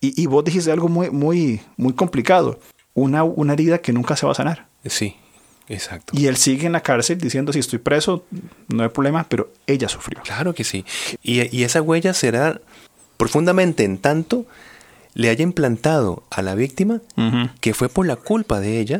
Y, 0.00 0.20
y 0.20 0.26
vos 0.26 0.44
dijiste 0.44 0.70
algo 0.70 0.88
muy, 0.88 1.10
muy, 1.10 1.62
muy 1.76 1.94
complicado. 1.94 2.58
Una, 2.94 3.24
una 3.24 3.52
herida 3.54 3.78
que 3.78 3.92
nunca 3.92 4.16
se 4.16 4.26
va 4.26 4.32
a 4.32 4.34
sanar. 4.34 4.66
Sí. 4.84 5.16
Exacto. 5.68 6.12
Y 6.16 6.26
él 6.26 6.36
sigue 6.36 6.66
en 6.66 6.72
la 6.72 6.82
cárcel 6.82 7.18
diciendo, 7.18 7.52
si 7.52 7.58
estoy 7.58 7.78
preso, 7.78 8.24
no 8.68 8.82
hay 8.82 8.88
problema, 8.90 9.24
pero 9.28 9.50
ella 9.66 9.88
sufrió. 9.88 10.20
Claro 10.22 10.54
que 10.54 10.64
sí. 10.64 10.84
Y, 11.22 11.62
esa 11.62 11.80
huella 11.80 12.14
será 12.14 12.60
profundamente 13.16 13.84
en 13.84 13.98
tanto 13.98 14.46
le 15.14 15.28
haya 15.28 15.42
implantado 15.42 16.24
a 16.30 16.42
la 16.42 16.54
víctima 16.54 17.00
que 17.60 17.74
fue 17.74 17.88
por 17.88 18.06
la 18.06 18.16
culpa 18.16 18.60
de 18.60 18.80
ella 18.80 18.98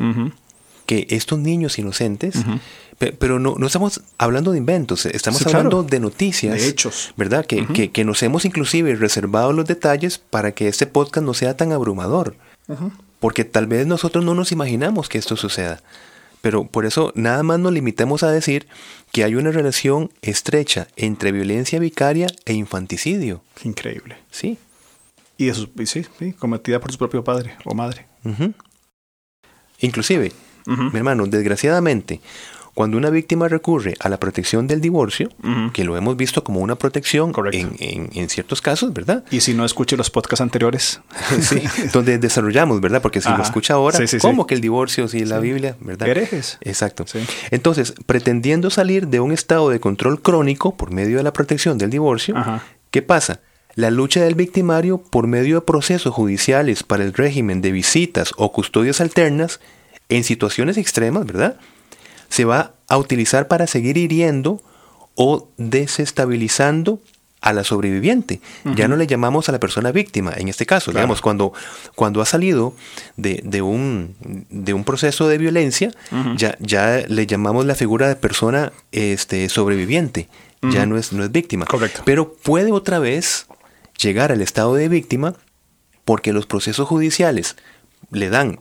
que 0.87 1.07
estos 1.11 1.39
niños 1.39 1.79
inocentes, 1.79 2.45
pero 3.19 3.39
no, 3.39 3.55
no, 3.57 3.67
estamos 3.67 4.03
hablando 4.19 4.53
de 4.53 4.59
inventos, 4.59 5.07
estamos 5.07 5.47
hablando 5.47 5.83
de 5.83 6.01
noticias. 6.01 6.55
De 6.55 6.69
hechos. 6.69 7.15
¿Verdad? 7.17 7.47
Que, 7.47 7.67
que, 7.67 7.91
que, 7.91 8.05
nos 8.05 8.23
hemos 8.23 8.45
inclusive 8.45 8.95
reservado 8.97 9.53
los 9.53 9.67
detalles 9.67 10.19
para 10.19 10.53
que 10.53 10.69
este 10.69 10.87
podcast 10.87 11.25
no 11.25 11.35
sea 11.35 11.57
tan 11.57 11.73
abrumador. 11.73 12.37
Porque 13.23 13.45
tal 13.45 13.69
vez 13.69 13.87
nosotros 13.87 14.25
no 14.25 14.35
nos 14.35 14.51
imaginamos 14.51 15.09
que 15.09 15.17
esto 15.17 15.37
suceda. 15.37 15.81
Pero 16.41 16.65
por 16.65 16.87
eso 16.87 17.13
nada 17.15 17.45
más 17.45 17.61
nos 17.61 17.73
limitemos 17.73 18.25
a 18.25 18.33
decir 18.33 18.67
que 19.13 19.23
hay 19.23 19.37
una 19.37 19.53
relación 19.53 20.11
estrecha 20.23 20.89
entre 20.97 21.31
violencia 21.31 21.79
vicaria 21.79 22.27
e 22.47 22.53
infanticidio. 22.55 23.45
Increíble. 23.63 24.17
Sí. 24.33 24.59
Y, 25.39 25.49
eso, 25.51 25.69
sí, 25.87 26.05
sí, 26.19 26.33
cometida 26.33 26.81
por 26.81 26.91
su 26.91 26.99
propio 26.99 27.23
padre 27.23 27.55
o 27.65 27.77
madre. 27.77 28.07
Inclusive, 29.79 30.33
mi 30.67 30.99
hermano, 30.99 31.25
desgraciadamente, 31.29 32.21
cuando 32.75 32.97
una 32.97 33.11
víctima 33.11 33.49
recurre 33.49 33.95
a 34.01 34.09
la 34.09 34.19
protección 34.19 34.67
del 34.67 34.81
divorcio, 34.81 35.29
que 35.75 35.85
lo 35.85 35.97
hemos 35.97 36.17
visto 36.17 36.43
como 36.43 36.61
una 36.61 36.77
protección 36.77 37.33
en, 37.53 38.09
en, 38.13 38.29
ciertos 38.31 38.63
casos, 38.63 38.95
¿verdad? 38.95 39.25
Y 39.31 39.41
si 39.41 39.53
no 39.53 39.65
escuche 39.65 39.97
los 39.97 40.11
podcasts 40.11 40.41
anteriores. 40.41 41.01
sí, 41.41 41.63
donde 41.93 42.19
desarrollamos, 42.19 42.81
¿verdad? 42.81 43.03
Porque 43.03 43.21
si 43.21 43.29
lo 43.29 43.43
escucha 43.43 43.75
ahora, 43.75 43.99
¿cómo 44.21 44.47
que 44.47 44.55
el 44.55 44.61
divorcio, 44.61 45.07
si 45.09 45.25
la 45.25 45.39
Biblia, 45.39 45.77
¿verdad? 45.81 46.09
Herejes. 46.09 46.59
Exacto. 46.63 47.05
Entonces, 47.51 47.95
pretendiendo 48.07 48.71
salir 48.71 49.09
de 49.09 49.21
un 49.21 49.33
estado 49.33 49.69
de 49.69 49.79
control 49.79 50.23
crónico 50.23 50.75
por 50.75 50.91
medio 50.91 51.19
de 51.19 51.23
la 51.23 51.33
protección 51.33 51.77
del 51.77 51.91
divorcio, 51.91 52.35
¿qué 52.91 53.03
pasa? 53.03 53.41
La 53.75 53.91
lucha 53.91 54.23
del 54.23 54.35
victimario 54.35 54.99
por 54.99 55.27
medio 55.27 55.57
de 55.57 55.61
procesos 55.63 56.15
judiciales 56.15 56.83
para 56.83 57.05
el 57.05 57.13
régimen 57.13 57.63
de 57.63 57.73
visitas 57.73 58.33
o 58.37 58.53
custodias 58.53 59.01
alternas 59.01 59.61
en 60.09 60.25
situaciones 60.25 60.77
extremas, 60.77 61.25
¿verdad? 61.27 61.57
Se 62.33 62.47
va 62.47 62.73
a 62.89 62.97
utilizar 62.97 63.47
para 63.47 63.67
seguir 63.67 63.99
hiriendo 63.99 64.63
o 65.15 65.51
desestabilizando 65.59 66.99
a 67.43 67.53
la 67.53 67.63
sobreviviente. 67.63 68.41
Ya 68.75 68.89
no 68.89 68.97
le 68.97 69.07
llamamos 69.07 69.51
a 69.51 69.53
la 69.53 69.61
persona 69.61 69.93
víctima, 69.93 70.33
en 70.35 70.49
este 70.49 70.65
caso. 70.65 70.93
Digamos, 70.93 71.21
cuando, 71.21 71.53
cuando 71.95 72.23
ha 72.23 72.25
salido 72.25 72.73
de, 73.19 73.61
un, 73.61 74.15
de 74.49 74.73
un 74.73 74.85
proceso 74.85 75.29
de 75.29 75.37
violencia, 75.37 75.91
ya, 76.37 76.57
ya 76.59 77.05
le 77.07 77.27
llamamos 77.27 77.67
la 77.67 77.75
figura 77.75 78.09
de 78.09 78.17
persona 78.17 78.73
este, 78.93 79.51
sobreviviente. 79.51 80.29
Ya 80.63 80.87
no 80.87 80.97
es, 80.97 81.13
no 81.13 81.25
es 81.25 81.33
víctima. 81.33 81.67
Correcto. 81.67 82.01
Pero 82.07 82.33
puede 82.33 82.73
otra 82.73 82.99
vez 82.99 83.47
llegar 84.01 84.33
al 84.33 84.41
estado 84.41 84.75
de 84.75 84.89
víctima 84.89 85.35
porque 86.07 86.33
los 86.33 86.47
procesos 86.47 86.89
judiciales 86.89 87.57
le 88.11 88.31
dan 88.31 88.61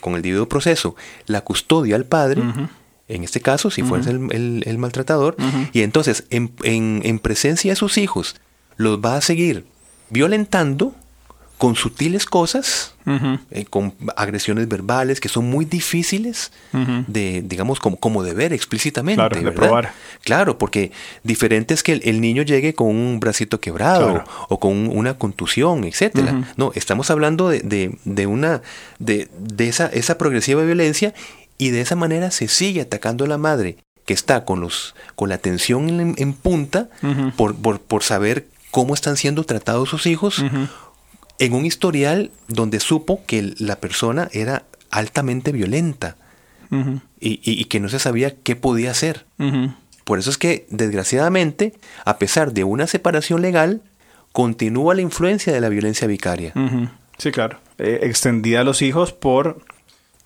con 0.00 0.14
el 0.14 0.22
debido 0.22 0.48
proceso, 0.48 0.96
la 1.26 1.42
custodia 1.42 1.96
al 1.96 2.04
padre, 2.04 2.42
en 3.08 3.24
este 3.24 3.40
caso, 3.40 3.70
si 3.70 3.82
fuese 3.82 4.10
el, 4.10 4.78
maltratador, 4.78 5.36
y 5.72 5.82
entonces 5.82 6.24
en, 6.30 7.18
presencia 7.18 7.72
de 7.72 7.76
sus 7.76 7.98
hijos, 7.98 8.36
los 8.76 9.00
va 9.00 9.16
a 9.16 9.20
seguir 9.20 9.66
violentando 10.10 10.94
con 11.62 11.76
sutiles 11.76 12.26
cosas, 12.26 12.96
eh, 13.52 13.66
con 13.70 13.94
agresiones 14.16 14.66
verbales 14.66 15.20
que 15.20 15.28
son 15.28 15.48
muy 15.48 15.64
difíciles 15.64 16.50
de, 17.06 17.40
digamos, 17.46 17.78
como, 17.78 17.98
como 17.98 18.24
de 18.24 18.34
ver 18.34 18.52
explícitamente. 18.52 19.20
Claro, 19.20 19.40
de 19.40 19.52
probar. 19.52 19.92
Claro, 20.24 20.58
porque 20.58 20.90
diferente 21.22 21.72
es 21.72 21.84
que 21.84 21.92
el, 21.92 22.20
niño 22.20 22.42
llegue 22.42 22.74
con 22.74 22.88
un 22.88 23.20
bracito 23.20 23.60
quebrado 23.60 24.24
o 24.48 24.58
con 24.58 24.88
una 24.88 25.14
contusión, 25.14 25.84
etcétera. 25.84 26.52
No, 26.56 26.72
estamos 26.74 27.12
hablando 27.12 27.48
de, 27.48 27.96
de, 28.04 28.26
una, 28.26 28.62
de, 28.98 29.28
de 29.38 29.68
esa, 29.68 29.86
esa 29.86 30.18
progresiva 30.18 30.64
violencia 30.64 31.14
y 31.58 31.70
de 31.70 31.80
esa 31.80 31.94
manera 31.94 32.32
se 32.32 32.48
sigue 32.48 32.80
atacando 32.80 33.24
a 33.24 33.28
la 33.28 33.38
madre 33.38 33.76
que 34.04 34.14
está 34.14 34.44
con 34.44 34.60
los 34.60 34.96
con 35.14 35.28
la 35.28 35.36
atención 35.36 36.16
en, 36.18 36.32
punta 36.32 36.88
por, 37.36 37.54
por, 37.54 37.80
por, 37.80 38.02
saber 38.02 38.48
cómo 38.72 38.94
están 38.94 39.16
siendo 39.16 39.44
tratados 39.44 39.90
sus 39.90 40.06
hijos 40.06 40.42
en 41.42 41.54
un 41.54 41.66
historial 41.66 42.30
donde 42.46 42.78
supo 42.78 43.20
que 43.26 43.54
la 43.58 43.80
persona 43.80 44.28
era 44.30 44.62
altamente 44.92 45.50
violenta 45.50 46.16
y, 47.18 47.64
que 47.64 47.80
no 47.80 47.88
se 47.88 47.98
sabía 47.98 48.36
qué 48.36 48.54
podía 48.54 48.92
hacer. 48.92 49.26
Por 50.04 50.20
eso 50.20 50.30
es 50.30 50.38
que, 50.38 50.66
desgraciadamente, 50.70 51.74
a 52.04 52.18
pesar 52.18 52.52
de 52.52 52.62
una 52.62 52.86
separación 52.86 53.42
legal, 53.42 53.82
continúa 54.30 54.94
la 54.94 55.02
influencia 55.02 55.52
de 55.52 55.60
la 55.60 55.68
violencia 55.68 56.06
vicaria. 56.06 56.52
Sí, 57.18 57.32
claro. 57.32 57.58
Eh, 57.78 57.98
extendida 58.02 58.60
a 58.60 58.64
los 58.64 58.80
hijos 58.80 59.12
por, 59.12 59.62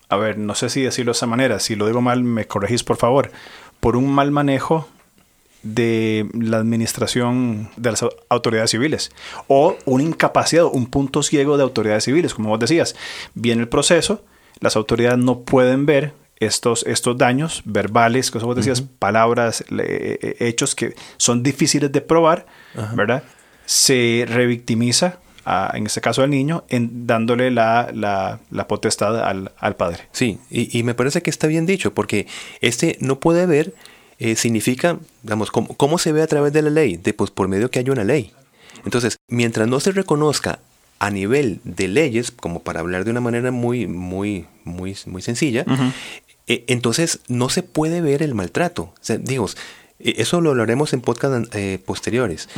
a 0.09 0.17
ver, 0.17 0.37
no 0.37 0.53
sé 0.53 0.69
si 0.69 0.83
decirlo 0.83 1.13
de 1.13 1.17
esa 1.17 1.25
manera, 1.25 1.59
si 1.59 1.75
lo 1.75 1.87
digo 1.87 2.01
mal, 2.01 2.23
me 2.23 2.45
corregís 2.45 2.83
por 2.83 2.97
favor, 2.97 3.31
por 3.79 3.95
un 3.95 4.11
mal 4.11 4.29
manejo 4.29 4.87
de 5.63 6.27
la 6.33 6.57
administración 6.57 7.69
de 7.77 7.91
las 7.91 8.05
autoridades 8.29 8.71
civiles 8.71 9.11
o 9.47 9.77
una 9.85 10.03
incapacidad, 10.03 10.65
un 10.65 10.87
punto 10.87 11.23
ciego 11.23 11.57
de 11.57 11.63
autoridades 11.63 12.05
civiles, 12.05 12.33
como 12.33 12.49
vos 12.49 12.59
decías. 12.59 12.95
Viene 13.33 13.61
el 13.61 13.69
proceso, 13.69 14.23
las 14.59 14.75
autoridades 14.75 15.19
no 15.19 15.41
pueden 15.41 15.85
ver 15.85 16.13
estos, 16.39 16.85
estos 16.85 17.17
daños 17.17 17.61
verbales, 17.65 18.31
como 18.31 18.45
vos 18.45 18.55
decías, 18.55 18.81
palabras, 18.81 19.61
eh, 19.71 20.19
eh, 20.21 20.35
hechos 20.39 20.75
que 20.75 20.95
son 21.17 21.43
difíciles 21.43 21.91
de 21.91 22.01
probar, 22.01 22.45
¿verdad? 22.95 23.23
Se 23.65 24.25
revictimiza 24.27 25.19
en 25.73 25.85
este 25.85 26.01
caso 26.01 26.23
al 26.23 26.29
niño, 26.29 26.65
en 26.67 27.07
dándole 27.07 27.51
la, 27.51 27.89
la, 27.93 28.67
potestad 28.67 29.23
al, 29.23 29.51
al, 29.57 29.75
padre. 29.75 30.07
Sí, 30.11 30.39
y, 30.49 30.77
y, 30.77 30.83
me 30.83 30.93
parece 30.93 31.21
que 31.21 31.29
está 31.29 31.47
bien 31.47 31.65
dicho, 31.65 31.93
porque 31.93 32.27
este 32.59 32.97
no 32.99 33.19
puede 33.19 33.45
ver 33.45 33.73
eh, 34.19 34.35
significa, 34.35 34.97
digamos, 35.21 35.51
¿cómo, 35.51 35.97
se 35.97 36.11
ve 36.11 36.21
a 36.21 36.27
través 36.27 36.51
de 36.53 36.61
la 36.63 36.69
ley? 36.69 36.97
De, 36.97 37.13
pues 37.13 37.29
por 37.29 37.47
medio 37.47 37.69
que 37.69 37.79
haya 37.79 37.91
una 37.91 38.03
ley. 38.03 38.31
Entonces, 38.83 39.17
mientras 39.27 39.67
no 39.67 39.79
se 39.79 39.91
reconozca 39.91 40.59
a 40.99 41.11
nivel 41.11 41.59
de 41.63 41.87
leyes, 41.87 42.31
como 42.31 42.61
para 42.61 42.79
hablar 42.79 43.05
de 43.05 43.11
una 43.11 43.21
manera 43.21 43.51
muy, 43.51 43.85
muy, 43.85 44.47
muy, 44.63 44.97
muy 45.05 45.21
sencilla, 45.21 45.65
eh, 46.47 46.63
entonces 46.67 47.19
no 47.27 47.49
se 47.49 47.61
puede 47.61 48.01
ver 48.01 48.23
el 48.23 48.33
maltrato. 48.33 48.83
O 48.83 48.95
sea, 49.01 49.17
digo, 49.17 49.47
eh, 49.99 50.15
eso 50.17 50.41
lo 50.41 50.49
hablaremos 50.49 50.93
en 50.93 51.01
podcast 51.01 51.55
posteriores. 51.85 52.49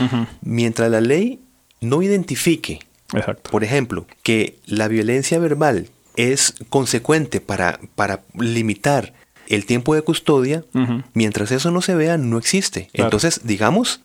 Mientras 0.42 0.90
la 0.90 1.02
ley 1.02 1.40
no 1.82 2.02
identifique, 2.02 2.80
por 3.52 3.66
ejemplo, 3.66 4.08
que 4.24 4.58
la 4.66 4.88
violencia 4.88 5.40
verbal 5.40 5.90
es 6.16 6.54
consecuente 6.70 7.42
para, 7.42 7.80
para 7.96 8.22
limitar 8.34 9.14
el 9.50 9.66
tiempo 9.66 9.96
de 9.96 10.04
custodia, 10.04 10.64
mientras 11.14 11.52
eso 11.52 11.72
no 11.72 11.82
se 11.82 11.96
vea, 11.96 12.18
no 12.18 12.38
existe. 12.38 12.90
Entonces, 12.94 13.42
digamos, 13.44 14.02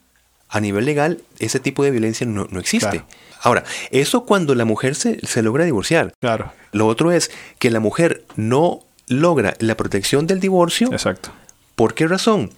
a 0.48 0.60
nivel 0.60 0.86
legal, 0.86 1.20
ese 1.38 1.60
tipo 1.60 1.84
de 1.84 1.90
violencia 1.90 2.26
no, 2.26 2.46
existe. 2.58 3.04
Ahora, 3.42 3.64
eso 3.90 4.24
cuando 4.24 4.54
la 4.54 4.64
mujer 4.64 4.94
se, 4.94 5.42
logra 5.42 5.64
divorciar. 5.64 6.14
Claro. 6.20 6.52
Lo 6.72 6.86
otro 6.86 7.12
es 7.12 7.30
que 7.58 7.70
la 7.70 7.78
mujer 7.78 8.24
no 8.36 8.80
logra 9.06 9.54
la 9.60 9.76
protección 9.76 10.26
del 10.26 10.40
divorcio. 10.40 10.90
Exacto. 10.90 11.30
¿Por 11.76 11.94
qué 11.94 12.08
razón? 12.08 12.50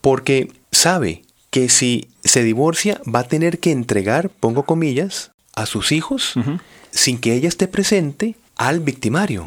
Porque 0.00 0.50
sabe 0.72 1.22
que 1.50 1.68
si 1.68 2.08
se 2.24 2.42
divorcia 2.42 3.00
va 3.06 3.20
a 3.20 3.28
tener 3.28 3.60
que 3.60 3.70
entregar, 3.70 4.28
pongo 4.28 4.64
comillas, 4.64 5.30
a 5.54 5.66
sus 5.66 5.92
hijos 5.92 6.34
sin 6.90 7.18
que 7.18 7.34
ella 7.34 7.48
esté 7.48 7.68
presente 7.68 8.36
al 8.56 8.80
victimario. 8.80 9.44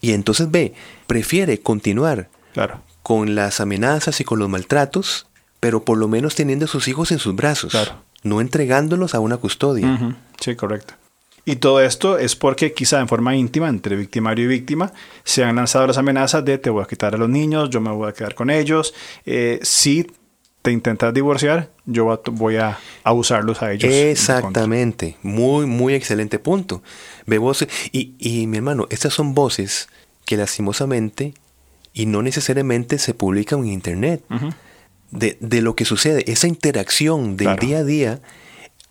Y 0.00 0.12
entonces 0.12 0.50
ve, 0.50 0.74
prefiere 1.06 1.60
continuar 1.60 2.28
claro. 2.52 2.80
con 3.02 3.34
las 3.34 3.60
amenazas 3.60 4.20
y 4.20 4.24
con 4.24 4.38
los 4.38 4.48
maltratos, 4.48 5.26
pero 5.60 5.84
por 5.84 5.98
lo 5.98 6.08
menos 6.08 6.34
teniendo 6.34 6.66
a 6.66 6.68
sus 6.68 6.88
hijos 6.88 7.10
en 7.12 7.18
sus 7.18 7.34
brazos, 7.34 7.76
no 8.22 8.40
entregándolos 8.40 9.14
a 9.14 9.20
una 9.20 9.36
custodia. 9.36 10.16
Sí, 10.40 10.54
correcto. 10.54 10.94
Y 11.48 11.56
todo 11.56 11.80
esto 11.80 12.18
es 12.18 12.36
porque 12.36 12.74
quizá 12.74 13.00
en 13.00 13.08
forma 13.08 13.34
íntima, 13.34 13.70
entre 13.70 13.96
victimario 13.96 14.44
y 14.44 14.48
víctima, 14.48 14.92
se 15.24 15.44
han 15.44 15.56
lanzado 15.56 15.86
las 15.86 15.96
amenazas 15.96 16.44
de 16.44 16.58
te 16.58 16.68
voy 16.68 16.82
a 16.82 16.86
quitar 16.86 17.14
a 17.14 17.18
los 17.18 17.30
niños, 17.30 17.70
yo 17.70 17.80
me 17.80 17.90
voy 17.90 18.10
a 18.10 18.12
quedar 18.12 18.34
con 18.34 18.50
ellos. 18.50 18.92
Eh, 19.24 19.58
si 19.62 20.06
te 20.62 20.72
intentas 20.72 21.14
divorciar, 21.14 21.70
yo 21.86 22.20
voy 22.32 22.56
a 22.56 22.78
abusarlos 23.04 23.62
a 23.62 23.72
ellos. 23.72 23.92
Exactamente. 23.92 25.16
Muy, 25.22 25.66
muy 25.66 25.94
excelente 25.94 26.38
punto. 26.38 26.82
Ve 27.26 27.38
voces. 27.38 27.68
Y, 27.92 28.14
y 28.18 28.46
mi 28.46 28.58
hermano, 28.58 28.86
estas 28.90 29.14
son 29.14 29.34
voces 29.34 29.88
que 30.24 30.36
lastimosamente 30.36 31.34
y 31.94 32.06
no 32.06 32.22
necesariamente 32.22 32.98
se 32.98 33.14
publican 33.14 33.60
en 33.60 33.68
internet. 33.68 34.22
de, 35.10 35.38
de, 35.40 35.62
lo 35.62 35.74
que 35.74 35.84
sucede, 35.84 36.30
esa 36.30 36.46
interacción 36.46 37.36
del 37.36 37.56
día 37.56 37.78
a 37.78 37.84
día, 37.84 38.20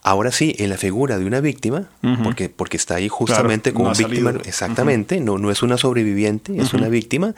ahora 0.02 0.32
sí, 0.32 0.56
en 0.58 0.70
la 0.70 0.78
figura 0.78 1.20
de 1.20 1.26
una 1.26 1.42
víctima, 1.42 1.90
porque, 2.24 2.50
porque 2.50 2.78
está 2.78 2.96
ahí 2.96 3.08
justamente 3.08 3.74
como 3.74 3.94
víctima, 3.94 4.34
exactamente, 4.46 5.20
no, 5.20 5.38
no 5.38 5.52
es 5.52 5.62
una 5.62 5.78
sobreviviente, 5.78 6.60
es 6.60 6.74
una 6.74 6.88
víctima, 6.90 7.36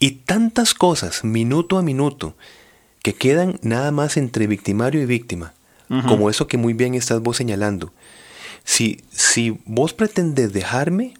y 0.00 0.10
tantas 0.12 0.74
cosas, 0.74 1.22
minuto 1.22 1.78
a 1.78 1.82
minuto, 1.82 2.34
que 3.02 3.14
quedan 3.14 3.58
nada 3.62 3.90
más 3.90 4.16
entre 4.16 4.46
victimario 4.46 5.02
y 5.02 5.06
víctima, 5.06 5.54
como 6.08 6.30
eso 6.30 6.46
que 6.46 6.56
muy 6.56 6.72
bien 6.72 6.94
estás 6.94 7.20
vos 7.20 7.36
señalando. 7.36 7.92
Si, 8.64 9.02
si 9.10 9.58
vos 9.66 9.92
pretendes 9.92 10.54
dejarme, 10.54 11.14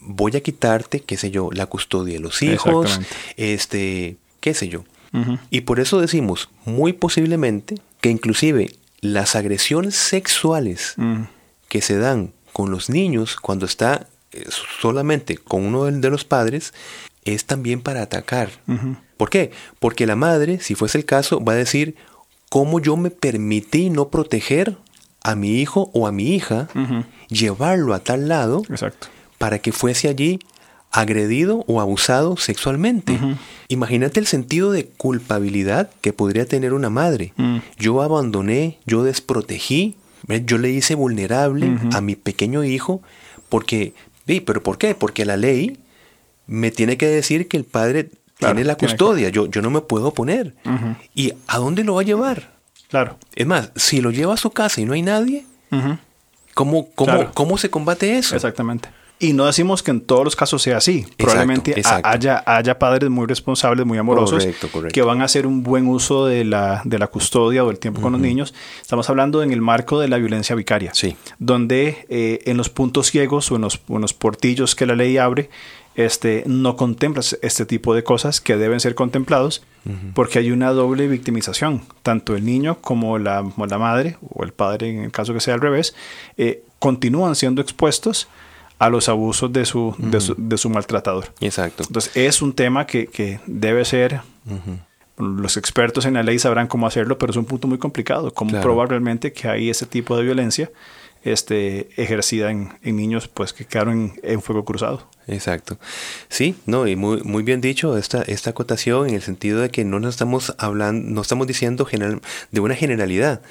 voy 0.00 0.36
a 0.36 0.40
quitarte, 0.40 1.00
qué 1.00 1.16
sé 1.16 1.30
yo, 1.30 1.50
la 1.52 1.66
custodia 1.66 2.14
de 2.14 2.20
los 2.20 2.42
hijos, 2.42 3.00
este, 3.36 4.16
qué 4.40 4.54
sé 4.54 4.68
yo. 4.68 4.84
Y 5.50 5.62
por 5.62 5.80
eso 5.80 6.00
decimos, 6.00 6.50
muy 6.64 6.92
posiblemente, 6.92 7.76
que 8.00 8.10
inclusive 8.10 8.74
las 9.00 9.36
agresiones 9.36 9.94
sexuales 9.94 10.96
que 11.68 11.80
se 11.80 11.96
dan 11.96 12.32
con 12.52 12.70
los 12.70 12.90
niños 12.90 13.36
cuando 13.36 13.66
está 13.66 14.08
eh, 14.32 14.44
solamente 14.80 15.36
con 15.36 15.64
uno 15.64 15.84
de 15.84 16.10
los 16.10 16.24
padres, 16.24 16.74
es 17.34 17.44
también 17.44 17.80
para 17.80 18.02
atacar. 18.02 18.50
¿Por 19.16 19.30
qué? 19.30 19.50
Porque 19.78 20.06
la 20.06 20.16
madre, 20.16 20.60
si 20.60 20.74
fuese 20.74 20.98
el 20.98 21.04
caso, 21.04 21.42
va 21.42 21.54
a 21.54 21.56
decir, 21.56 21.96
¿cómo 22.50 22.80
yo 22.80 22.96
me 22.96 23.10
permití 23.10 23.90
no 23.90 24.08
proteger 24.08 24.76
a 25.26 25.34
mi 25.34 25.60
hijo 25.60 25.90
o 25.92 26.06
a 26.06 26.12
mi 26.12 26.36
hija, 26.36 26.68
llevarlo 27.28 27.94
a 27.94 27.98
tal 27.98 28.28
lado 28.28 28.62
para 29.38 29.58
que 29.58 29.72
fuese 29.72 30.08
allí 30.08 30.38
agredido 30.92 31.64
o 31.66 31.80
abusado 31.80 32.36
sexualmente. 32.36 33.18
Imagínate 33.66 34.20
el 34.20 34.26
sentido 34.26 34.70
de 34.70 34.86
culpabilidad 34.86 35.90
que 36.00 36.12
podría 36.12 36.46
tener 36.46 36.72
una 36.72 36.90
madre. 36.90 37.32
Mm. 37.36 37.56
Yo 37.76 38.02
abandoné, 38.02 38.78
yo 38.86 39.02
desprotegí, 39.02 39.96
yo 40.44 40.58
le 40.58 40.70
hice 40.70 40.94
vulnerable 40.94 41.76
a 41.92 42.00
mi 42.00 42.14
pequeño 42.14 42.62
hijo 42.62 43.02
porque, 43.48 43.94
¿pero 44.26 44.62
por 44.62 44.78
qué? 44.78 44.94
Porque 44.94 45.24
la 45.24 45.36
ley 45.36 45.76
me 46.46 46.70
tiene 46.70 46.96
que 46.96 47.06
decir 47.06 47.48
que 47.48 47.56
el 47.56 47.64
padre 47.64 48.10
tiene 48.38 48.64
la 48.64 48.76
custodia, 48.76 49.28
yo, 49.30 49.46
yo 49.46 49.62
no 49.62 49.70
me 49.70 49.80
puedo 49.80 50.08
oponer. 50.08 50.54
¿Y 51.14 51.32
a 51.46 51.58
dónde 51.58 51.84
lo 51.84 51.94
va 51.94 52.02
a 52.02 52.04
llevar? 52.04 52.50
Claro. 52.88 53.16
Es 53.34 53.46
más, 53.46 53.70
si 53.76 54.00
lo 54.00 54.10
lleva 54.10 54.34
a 54.34 54.36
su 54.36 54.50
casa 54.50 54.80
y 54.80 54.84
no 54.84 54.92
hay 54.92 55.02
nadie, 55.02 55.44
¿cómo, 56.54 56.88
cómo, 56.94 57.30
¿cómo 57.34 57.58
se 57.58 57.70
combate 57.70 58.18
eso? 58.18 58.34
Exactamente. 58.34 58.88
Y 59.18 59.32
no 59.32 59.46
decimos 59.46 59.82
que 59.82 59.90
en 59.90 60.02
todos 60.02 60.24
los 60.24 60.36
casos 60.36 60.60
sea 60.60 60.76
así. 60.76 61.06
Probablemente 61.16 61.74
Haya, 62.02 62.42
haya 62.44 62.78
padres 62.78 63.08
muy 63.08 63.26
responsables, 63.26 63.86
muy 63.86 63.96
amorosos, 63.96 64.46
que 64.92 65.02
van 65.02 65.22
a 65.22 65.24
hacer 65.24 65.46
un 65.46 65.62
buen 65.62 65.88
uso 65.88 66.26
de 66.26 66.44
la, 66.44 66.82
de 66.84 66.98
la 66.98 67.06
custodia 67.06 67.64
o 67.64 67.68
del 67.68 67.78
tiempo 67.78 68.02
con 68.02 68.12
los 68.12 68.20
niños. 68.20 68.52
Estamos 68.82 69.08
hablando 69.08 69.42
en 69.42 69.52
el 69.52 69.62
marco 69.62 70.00
de 70.00 70.08
la 70.08 70.18
violencia 70.18 70.54
vicaria, 70.54 70.92
sí. 70.92 71.16
donde 71.38 72.06
eh, 72.10 72.40
en 72.44 72.58
los 72.58 72.68
puntos 72.68 73.10
ciegos 73.10 73.50
o 73.50 73.56
en 73.56 73.62
los, 73.62 73.80
en 73.88 74.02
los 74.02 74.12
portillos 74.12 74.74
que 74.74 74.84
la 74.84 74.94
ley 74.94 75.16
abre, 75.16 75.48
este, 75.96 76.44
no 76.46 76.76
contemplas 76.76 77.38
este 77.40 77.64
tipo 77.64 77.94
de 77.94 78.04
cosas 78.04 78.42
que 78.42 78.56
deben 78.56 78.80
ser 78.80 78.94
contemplados 78.94 79.64
porque 80.14 80.40
hay 80.40 80.50
una 80.50 80.72
doble 80.72 81.06
victimización. 81.06 81.82
Tanto 82.02 82.34
el 82.34 82.44
niño 82.44 82.78
como 82.80 83.18
la, 83.18 83.44
la, 83.56 83.78
madre 83.78 84.16
o 84.28 84.42
el 84.42 84.52
padre, 84.52 84.90
en 84.90 85.04
el 85.04 85.12
caso 85.12 85.32
que 85.32 85.40
sea 85.40 85.54
al 85.54 85.60
revés, 85.60 85.94
eh, 86.36 86.64
continúan 86.80 87.36
siendo 87.36 87.62
expuestos 87.62 88.28
a 88.78 88.90
los 88.90 89.08
abusos 89.08 89.52
de 89.52 89.64
su, 89.64 89.94
de 89.98 90.58
su, 90.58 90.70
maltratador. 90.70 91.32
Exacto. 91.40 91.84
Entonces 91.86 92.14
es 92.16 92.42
un 92.42 92.52
tema 92.52 92.86
que, 92.86 93.06
que 93.06 93.40
debe 93.46 93.84
ser... 93.84 94.20
Los 95.18 95.56
expertos 95.56 96.04
en 96.04 96.12
la 96.12 96.22
ley 96.22 96.38
sabrán 96.38 96.66
cómo 96.66 96.86
hacerlo, 96.86 97.16
pero 97.16 97.30
es 97.30 97.38
un 97.38 97.46
punto 97.46 97.66
muy 97.66 97.78
complicado. 97.78 98.34
¿Cómo 98.34 98.60
probar 98.60 98.90
realmente 98.90 99.32
que 99.32 99.48
hay 99.48 99.70
ese 99.70 99.86
tipo 99.86 100.14
de 100.14 100.24
violencia 100.24 100.70
este, 101.32 101.88
ejercida 102.00 102.50
en, 102.50 102.78
niños 102.82 103.28
pues, 103.28 103.52
que 103.52 103.64
quedaron 103.64 104.14
en, 104.22 104.42
fuego 104.42 104.64
cruzado. 104.64 105.08
Exacto. 105.26 105.78
Sí, 106.28 106.54
no, 106.66 106.86
y 106.86 106.96
muy, 106.96 107.22
muy 107.22 107.42
bien 107.42 107.60
dicho 107.60 107.98
esta, 107.98 108.22
esta 108.22 108.50
acotación 108.50 109.08
en 109.08 109.14
el 109.14 109.22
sentido 109.22 109.60
de 109.60 109.70
que 109.70 109.84
no 109.84 109.98
nos 109.98 110.14
estamos 110.14 110.54
hablando, 110.58 111.10
no 111.10 111.20
estamos 111.20 111.46
diciendo 111.46 111.84
general, 111.84 112.20
de 112.50 112.60
una 112.60 112.74
generalidad. 112.74 113.42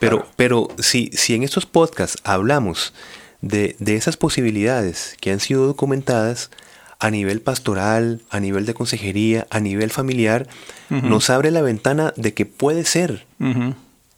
Pero, 0.00 0.26
pero 0.36 0.68
si, 0.78 1.10
si 1.12 1.34
en 1.34 1.44
estos 1.44 1.66
podcasts 1.66 2.18
hablamos 2.24 2.92
de, 3.40 3.76
de 3.78 3.96
esas 3.96 4.16
posibilidades 4.16 5.16
que 5.20 5.30
han 5.30 5.40
sido 5.40 5.66
documentadas, 5.66 6.50
a 6.98 7.10
nivel 7.10 7.40
pastoral, 7.40 8.22
a 8.30 8.40
nivel 8.40 8.66
de 8.66 8.74
consejería, 8.74 9.46
a 9.50 9.60
nivel 9.60 9.90
familiar, 9.90 10.48
nos 10.88 11.28
abre 11.28 11.50
la 11.50 11.60
ventana 11.60 12.14
de 12.16 12.32
que 12.32 12.46
puede 12.46 12.84
ser. 12.84 13.26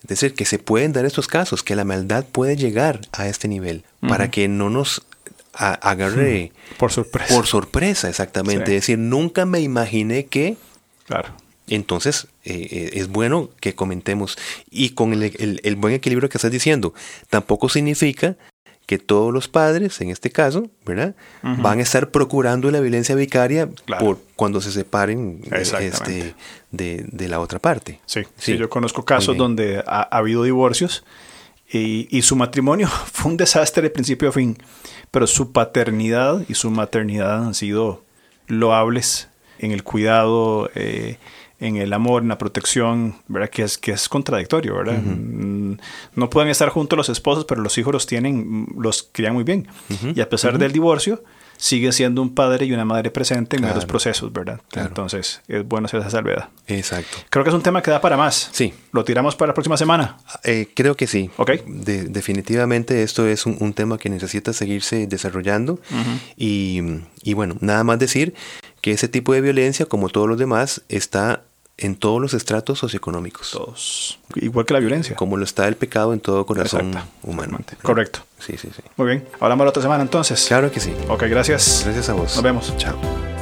Es 0.06 0.20
decir, 0.20 0.34
que 0.34 0.44
se 0.44 0.60
pueden 0.60 0.92
dar 0.92 1.04
estos 1.04 1.26
casos, 1.26 1.64
que 1.64 1.74
la 1.74 1.84
maldad 1.84 2.24
puede 2.30 2.56
llegar 2.56 3.00
a 3.10 3.26
este 3.26 3.48
nivel, 3.48 3.82
para 4.00 4.30
que 4.30 4.46
no 4.46 4.70
nos 4.70 5.02
agarre 5.52 6.52
por 6.78 6.92
sorpresa. 6.92 7.34
Por 7.34 7.46
sorpresa, 7.46 8.08
exactamente. 8.08 8.76
Es 8.76 8.82
decir, 8.82 8.98
nunca 8.98 9.46
me 9.46 9.60
imaginé 9.60 10.26
que... 10.26 10.56
Claro. 11.06 11.34
Entonces, 11.66 12.28
eh, 12.44 12.68
eh, 12.70 12.90
es 12.92 13.08
bueno 13.08 13.50
que 13.58 13.74
comentemos. 13.74 14.38
Y 14.70 14.90
con 14.90 15.12
el, 15.12 15.76
buen 15.76 15.94
equilibrio 15.94 16.28
que 16.28 16.38
estás 16.38 16.52
diciendo, 16.52 16.94
tampoco 17.28 17.68
significa 17.68 18.36
que 18.86 18.98
todos 18.98 19.34
los 19.34 19.48
padres, 19.48 20.00
en 20.00 20.10
este 20.10 20.30
caso, 20.30 20.70
¿verdad? 20.84 21.16
Van 21.42 21.80
a 21.80 21.82
estar 21.82 22.10
procurando 22.10 22.70
la 22.70 22.80
violencia 22.80 23.16
vicaria 23.16 23.68
por 23.98 24.20
cuando 24.36 24.60
se 24.60 24.70
separen 24.70 25.40
este, 25.50 26.34
de, 26.70 27.28
la 27.28 27.40
otra 27.40 27.58
parte. 27.58 28.00
Sí, 28.06 28.22
sí, 28.38 28.56
yo 28.56 28.70
conozco 28.70 29.04
casos 29.04 29.36
donde 29.36 29.82
ha, 29.86 30.02
habido 30.02 30.44
divorcios 30.44 31.04
y, 31.68 32.22
su 32.22 32.36
matrimonio 32.36 32.86
fue 33.12 33.32
un 33.32 33.36
desastre 33.36 33.82
de 33.82 33.90
principio 33.90 34.28
a 34.28 34.32
fin, 34.32 34.56
pero 35.10 35.26
su 35.26 35.50
paternidad 35.50 36.44
y 36.48 36.54
su 36.54 36.70
maternidad 36.70 37.44
han 37.44 37.54
sido 37.54 38.04
loables 38.46 39.28
en 39.58 39.72
el 39.72 39.82
cuidado, 39.82 40.70
eh, 40.76 41.18
en 41.58 41.76
el 41.76 41.92
amor, 41.92 42.22
en 42.22 42.28
la 42.28 42.38
protección, 42.38 43.16
¿verdad? 43.28 43.48
Que 43.48 43.62
es, 43.62 43.78
que 43.78 43.92
es 43.92 44.08
contradictorio, 44.08 44.76
¿verdad? 44.76 44.98
Mm, 44.98 45.76
no 46.14 46.30
pueden 46.30 46.50
estar 46.50 46.68
juntos 46.68 46.96
los 46.96 47.08
esposos, 47.08 47.44
pero 47.46 47.62
los 47.62 47.78
hijos 47.78 47.92
los 47.92 48.06
tienen, 48.06 48.66
los 48.78 49.08
crían 49.12 49.34
muy 49.34 49.44
bien. 49.44 49.68
Y 50.14 50.20
a 50.20 50.28
pesar 50.28 50.58
del 50.58 50.72
divorcio, 50.72 51.22
sigue 51.56 51.92
siendo 51.92 52.20
un 52.20 52.34
padre 52.34 52.66
y 52.66 52.72
una 52.72 52.84
madre 52.84 53.10
presente 53.10 53.56
en 53.56 53.62
los 53.62 53.86
procesos, 53.86 54.32
¿verdad? 54.32 54.60
Entonces, 54.74 55.40
es 55.48 55.66
bueno 55.66 55.86
hacer 55.86 56.00
esa 56.00 56.10
salvedad. 56.10 56.50
Exacto. 56.66 57.18
Creo 57.30 57.44
que 57.44 57.50
es 57.50 57.56
un 57.56 57.62
tema 57.62 57.82
que 57.82 57.90
da 57.90 58.00
para 58.00 58.16
más. 58.16 58.50
Sí. 58.52 58.74
¿Lo 58.92 59.04
tiramos 59.04 59.36
para 59.36 59.48
la 59.48 59.54
próxima 59.54 59.76
semana? 59.76 60.18
Eh, 60.44 60.68
creo 60.74 60.94
que 60.96 61.06
sí. 61.06 61.30
Ok. 61.36 61.52
definitivamente 61.64 63.02
esto 63.02 63.26
es 63.26 63.46
un, 63.46 63.72
tema 63.72 63.98
que 63.98 64.08
necesita 64.08 64.52
seguirse 64.52 65.06
desarrollando. 65.06 65.80
y, 66.36 66.80
y 67.22 67.34
bueno, 67.34 67.56
nada 67.60 67.82
más 67.84 67.98
decir 67.98 68.34
que 68.80 68.92
ese 68.92 69.08
tipo 69.08 69.32
de 69.32 69.40
violencia, 69.40 69.86
como 69.86 70.08
todos 70.08 70.28
los 70.28 70.38
demás, 70.38 70.82
está 70.88 71.42
en 71.78 71.96
todos 71.96 72.20
los 72.20 72.34
estratos 72.34 72.78
socioeconómicos. 72.78 73.50
Todos. 73.50 74.18
Igual 74.34 74.64
que 74.64 74.74
la 74.74 74.80
violencia. 74.80 75.14
Como 75.16 75.36
lo 75.36 75.44
está 75.44 75.68
el 75.68 75.76
pecado 75.76 76.12
en 76.12 76.20
todo 76.20 76.46
corazón 76.46 76.94
humano. 77.22 77.58
Correcto. 77.82 78.20
Sí, 78.38 78.56
sí, 78.56 78.68
sí. 78.74 78.82
Muy 78.96 79.08
bien. 79.08 79.28
Hablamos 79.40 79.64
la 79.64 79.70
otra 79.70 79.82
semana 79.82 80.02
entonces. 80.02 80.44
Claro 80.46 80.70
que 80.70 80.80
sí. 80.80 80.94
Ok, 81.08 81.24
gracias. 81.24 81.82
Gracias 81.84 82.08
a 82.08 82.14
vos. 82.14 82.34
Nos 82.34 82.42
vemos. 82.42 82.76
Chao. 82.78 82.96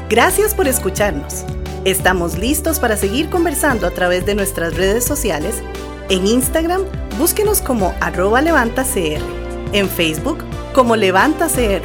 Gracias 0.09 0.55
por 0.55 0.69
escucharnos. 0.69 1.45
Estamos 1.85 2.39
listos 2.39 2.81
para 2.81 2.97
seguir 2.97 3.31
conversando 3.31 3.87
a 3.87 3.91
través 3.91 4.27
de 4.27 4.35
nuestras 4.35 4.75
redes 4.75 5.05
sociales. 5.05 5.63
En 6.09 6.27
Instagram, 6.27 6.83
búsquenos 7.19 7.61
como 7.61 7.95
arroba 8.01 8.43
levantacr. 8.43 9.21
En 9.73 9.89
Facebook, 9.89 10.39
como 10.75 10.97
levantacr. 10.97 11.83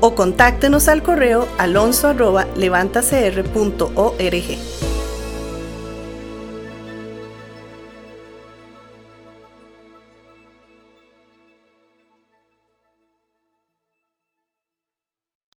O 0.00 0.14
contáctenos 0.14 0.88
al 0.88 1.02
correo 1.02 1.48
alonso 1.58 2.08
arroba 2.08 2.46
levantacr.org. 2.56 4.81